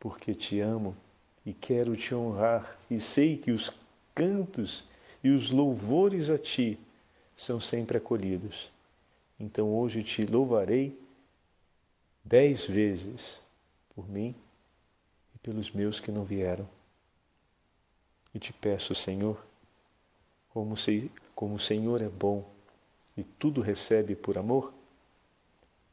porque 0.00 0.34
te 0.34 0.58
amo 0.58 0.96
e 1.44 1.52
quero 1.52 1.94
te 1.94 2.14
honrar, 2.14 2.76
e 2.90 3.00
sei 3.00 3.36
que 3.36 3.52
os 3.52 3.70
cantos 4.14 4.84
e 5.22 5.28
os 5.28 5.50
louvores 5.50 6.30
a 6.30 6.38
ti 6.38 6.78
são 7.36 7.60
sempre 7.60 7.98
acolhidos. 7.98 8.70
Então 9.38 9.72
hoje 9.74 10.02
te 10.02 10.22
louvarei 10.22 10.98
dez 12.24 12.64
vezes 12.64 13.38
por 13.94 14.08
mim 14.08 14.34
pelos 15.42 15.70
meus 15.70 16.00
que 16.00 16.10
não 16.10 16.24
vieram. 16.24 16.68
E 18.34 18.38
te 18.38 18.52
peço, 18.52 18.94
Senhor, 18.94 19.42
como, 20.50 20.76
se, 20.76 21.10
como 21.34 21.54
o 21.54 21.58
Senhor 21.58 22.02
é 22.02 22.08
bom 22.08 22.48
e 23.16 23.24
tudo 23.24 23.60
recebe 23.60 24.14
por 24.14 24.36
amor, 24.38 24.72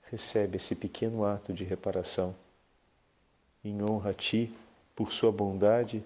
recebe 0.10 0.58
esse 0.58 0.76
pequeno 0.76 1.26
ato 1.26 1.54
de 1.54 1.64
reparação 1.64 2.36
em 3.70 3.84
honra 3.84 4.12
a 4.12 4.14
Ti 4.14 4.52
por 4.96 5.12
Sua 5.12 5.32
bondade 5.32 6.04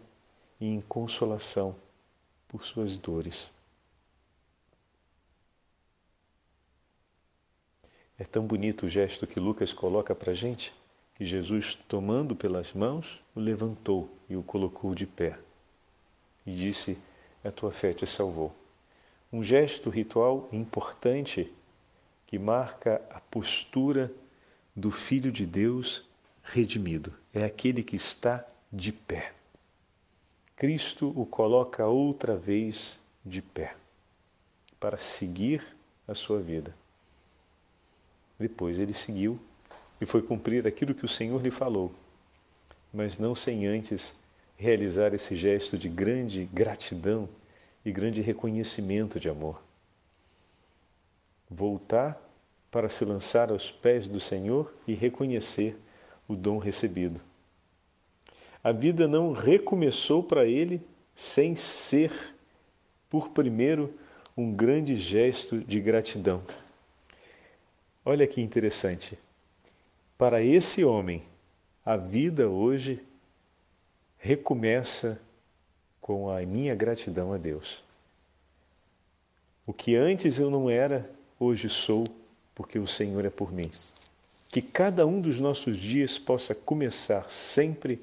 e 0.60 0.66
em 0.66 0.82
consolação 0.82 1.76
por 2.48 2.64
Suas 2.64 2.98
dores. 2.98 3.50
É 8.18 8.24
tão 8.24 8.46
bonito 8.46 8.86
o 8.86 8.90
gesto 8.90 9.26
que 9.26 9.40
Lucas 9.40 9.74
coloca 9.74 10.14
para 10.14 10.32
a 10.32 10.36
gente, 10.36 10.74
que 11.16 11.26
Jesus, 11.26 11.76
tomando 11.88 12.36
pelas 12.36 12.72
mãos, 12.74 13.20
o 13.36 13.40
levantou 13.40 14.10
e 14.30 14.36
o 14.36 14.44
colocou 14.44 14.94
de 14.94 15.08
pé. 15.08 15.40
E 16.46 16.56
disse: 16.56 17.00
A 17.44 17.52
tua 17.52 17.72
fé 17.72 17.94
te 17.94 18.06
salvou. 18.06 18.54
Um 19.34 19.42
gesto 19.42 19.90
ritual 19.90 20.48
importante 20.52 21.52
que 22.28 22.38
marca 22.38 23.02
a 23.10 23.20
postura 23.20 24.12
do 24.76 24.92
Filho 24.92 25.32
de 25.32 25.46
Deus 25.46 26.08
redimido. 26.44 27.21
É 27.34 27.44
aquele 27.44 27.84
que 27.84 27.96
está 27.96 28.46
de 28.72 28.92
pé. 28.92 29.34
Cristo 30.56 31.12
o 31.16 31.26
coloca 31.26 31.88
outra 31.88 32.36
vez 32.36 33.00
de 33.26 33.42
pé 33.42 33.76
para 34.80 34.98
seguir 34.98 35.64
a 36.08 36.14
sua 36.14 36.40
vida. 36.40 36.76
Depois 38.40 38.80
ele 38.80 38.94
seguiu 38.94 39.40
e 40.00 40.06
foi 40.06 40.22
cumprir 40.22 40.68
aquilo 40.68 40.96
que 40.96 41.06
o 41.06 41.10
Senhor 41.10 41.42
lhe 41.42 41.52
falou, 41.52 41.94
mas 42.92 43.18
não 43.18 43.36
sem 43.36 43.68
antes 43.68 44.16
realizar 44.58 45.14
esse 45.14 45.36
gesto 45.36 45.78
de 45.78 45.88
grande 45.88 46.46
gratidão 46.46 47.30
e 47.86 47.92
grande 47.92 48.22
reconhecimento 48.22 49.20
de 49.20 49.30
amor. 49.30 49.62
Voltar 51.50 52.20
para 52.70 52.90
se 52.90 53.04
lançar 53.04 53.52
aos 53.52 53.72
pés 53.72 54.08
do 54.08 54.20
Senhor 54.20 54.74
e 54.88 54.94
reconhecer 54.94 55.78
o 56.32 56.36
dom 56.36 56.58
recebido. 56.58 57.20
A 58.64 58.72
vida 58.72 59.08
não 59.08 59.32
recomeçou 59.32 60.24
para 60.24 60.46
ele 60.46 60.82
sem 61.16 61.56
ser, 61.56 62.12
por 63.10 63.30
primeiro, 63.30 63.94
um 64.38 64.54
grande 64.54 64.96
gesto 64.96 65.60
de 65.60 65.80
gratidão. 65.80 66.42
Olha 68.06 68.26
que 68.26 68.42
interessante. 68.42 69.18
Para 70.18 70.42
esse 70.42 70.84
homem, 70.84 71.24
a 71.86 71.98
vida 71.98 72.48
hoje 72.48 73.04
recomeça 74.18 75.20
com 76.00 76.30
a 76.30 76.42
minha 76.42 76.76
gratidão 76.76 77.34
a 77.34 77.38
Deus. 77.38 77.84
O 79.66 79.74
que 79.74 79.96
antes 79.96 80.40
eu 80.40 80.50
não 80.50 80.70
era, 80.70 81.10
hoje 81.40 81.70
sou, 81.70 82.04
porque 82.54 82.78
o 82.78 82.88
Senhor 82.88 83.26
é 83.26 83.30
por 83.30 83.52
mim. 83.52 83.70
Que 84.52 84.62
cada 84.62 85.08
um 85.08 85.22
dos 85.22 85.40
nossos 85.40 85.78
dias 85.78 86.20
possa 86.20 86.54
começar 86.54 87.32
sempre 87.32 88.02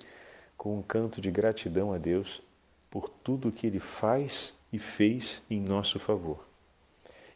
com 0.56 0.78
um 0.78 0.82
canto 0.82 1.20
de 1.20 1.30
gratidão 1.30 1.92
a 1.92 1.98
Deus 1.98 2.40
por 2.90 3.10
tudo 3.10 3.48
o 3.48 3.52
que 3.52 3.66
Ele 3.66 3.78
faz 3.78 4.54
e 4.72 4.78
fez 4.78 5.42
em 5.50 5.60
nosso 5.60 5.98
favor. 5.98 6.42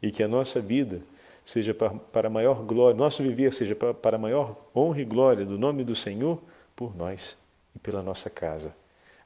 E 0.01 0.11
que 0.11 0.23
a 0.23 0.29
nossa 0.29 0.61
vida 0.61 1.03
seja 1.45 1.75
para 1.75 2.31
maior 2.31 2.63
glória, 2.63 2.97
nosso 2.97 3.23
viver 3.23 3.53
seja 3.53 3.77
para 3.77 4.17
maior 4.17 4.57
honra 4.75 5.03
e 5.03 5.05
glória 5.05 5.45
do 5.45 5.59
nome 5.59 5.85
do 5.85 5.95
Senhor 5.95 6.43
por 6.75 6.97
nós 6.97 7.37
e 7.77 7.79
pela 7.79 8.03
nossa 8.03 8.31
casa. 8.31 8.75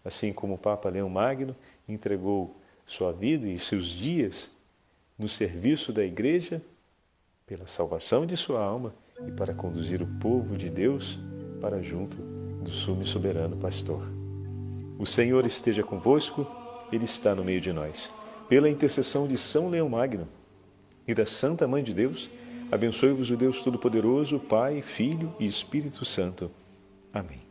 Assim 0.04 0.32
como 0.32 0.54
o 0.54 0.58
Papa 0.58 0.88
Leão 0.88 1.08
Magno 1.08 1.54
entregou 1.88 2.60
sua 2.84 3.12
vida 3.12 3.46
e 3.46 3.56
seus 3.56 3.86
dias 3.86 4.50
no 5.16 5.28
serviço 5.28 5.92
da 5.92 6.04
Igreja, 6.04 6.60
pela 7.46 7.68
salvação 7.68 8.26
de 8.26 8.36
sua 8.36 8.60
alma 8.60 8.92
e 9.26 9.30
para 9.30 9.54
conduzir 9.54 10.02
o 10.02 10.06
povo 10.06 10.56
de 10.56 10.68
Deus 10.68 11.18
para 11.60 11.82
junto 11.82 12.16
do 12.62 12.70
sumo 12.70 13.02
e 13.02 13.06
soberano 13.06 13.56
pastor. 13.56 14.06
O 14.98 15.06
Senhor 15.06 15.46
esteja 15.46 15.82
convosco, 15.82 16.46
Ele 16.90 17.04
está 17.04 17.34
no 17.34 17.44
meio 17.44 17.60
de 17.60 17.72
nós. 17.72 18.10
Pela 18.48 18.68
intercessão 18.68 19.26
de 19.26 19.36
São 19.36 19.68
Leão 19.68 19.88
Magno, 19.88 20.26
e 21.06 21.14
da 21.14 21.24
Santa 21.24 21.68
Mãe 21.68 21.82
de 21.82 21.94
Deus, 21.94 22.28
abençoe-vos 22.70 23.30
o 23.30 23.36
Deus 23.36 23.62
Todo-Poderoso, 23.62 24.40
Pai, 24.40 24.82
Filho 24.82 25.32
e 25.38 25.46
Espírito 25.46 26.04
Santo. 26.04 26.50
Amém. 27.12 27.45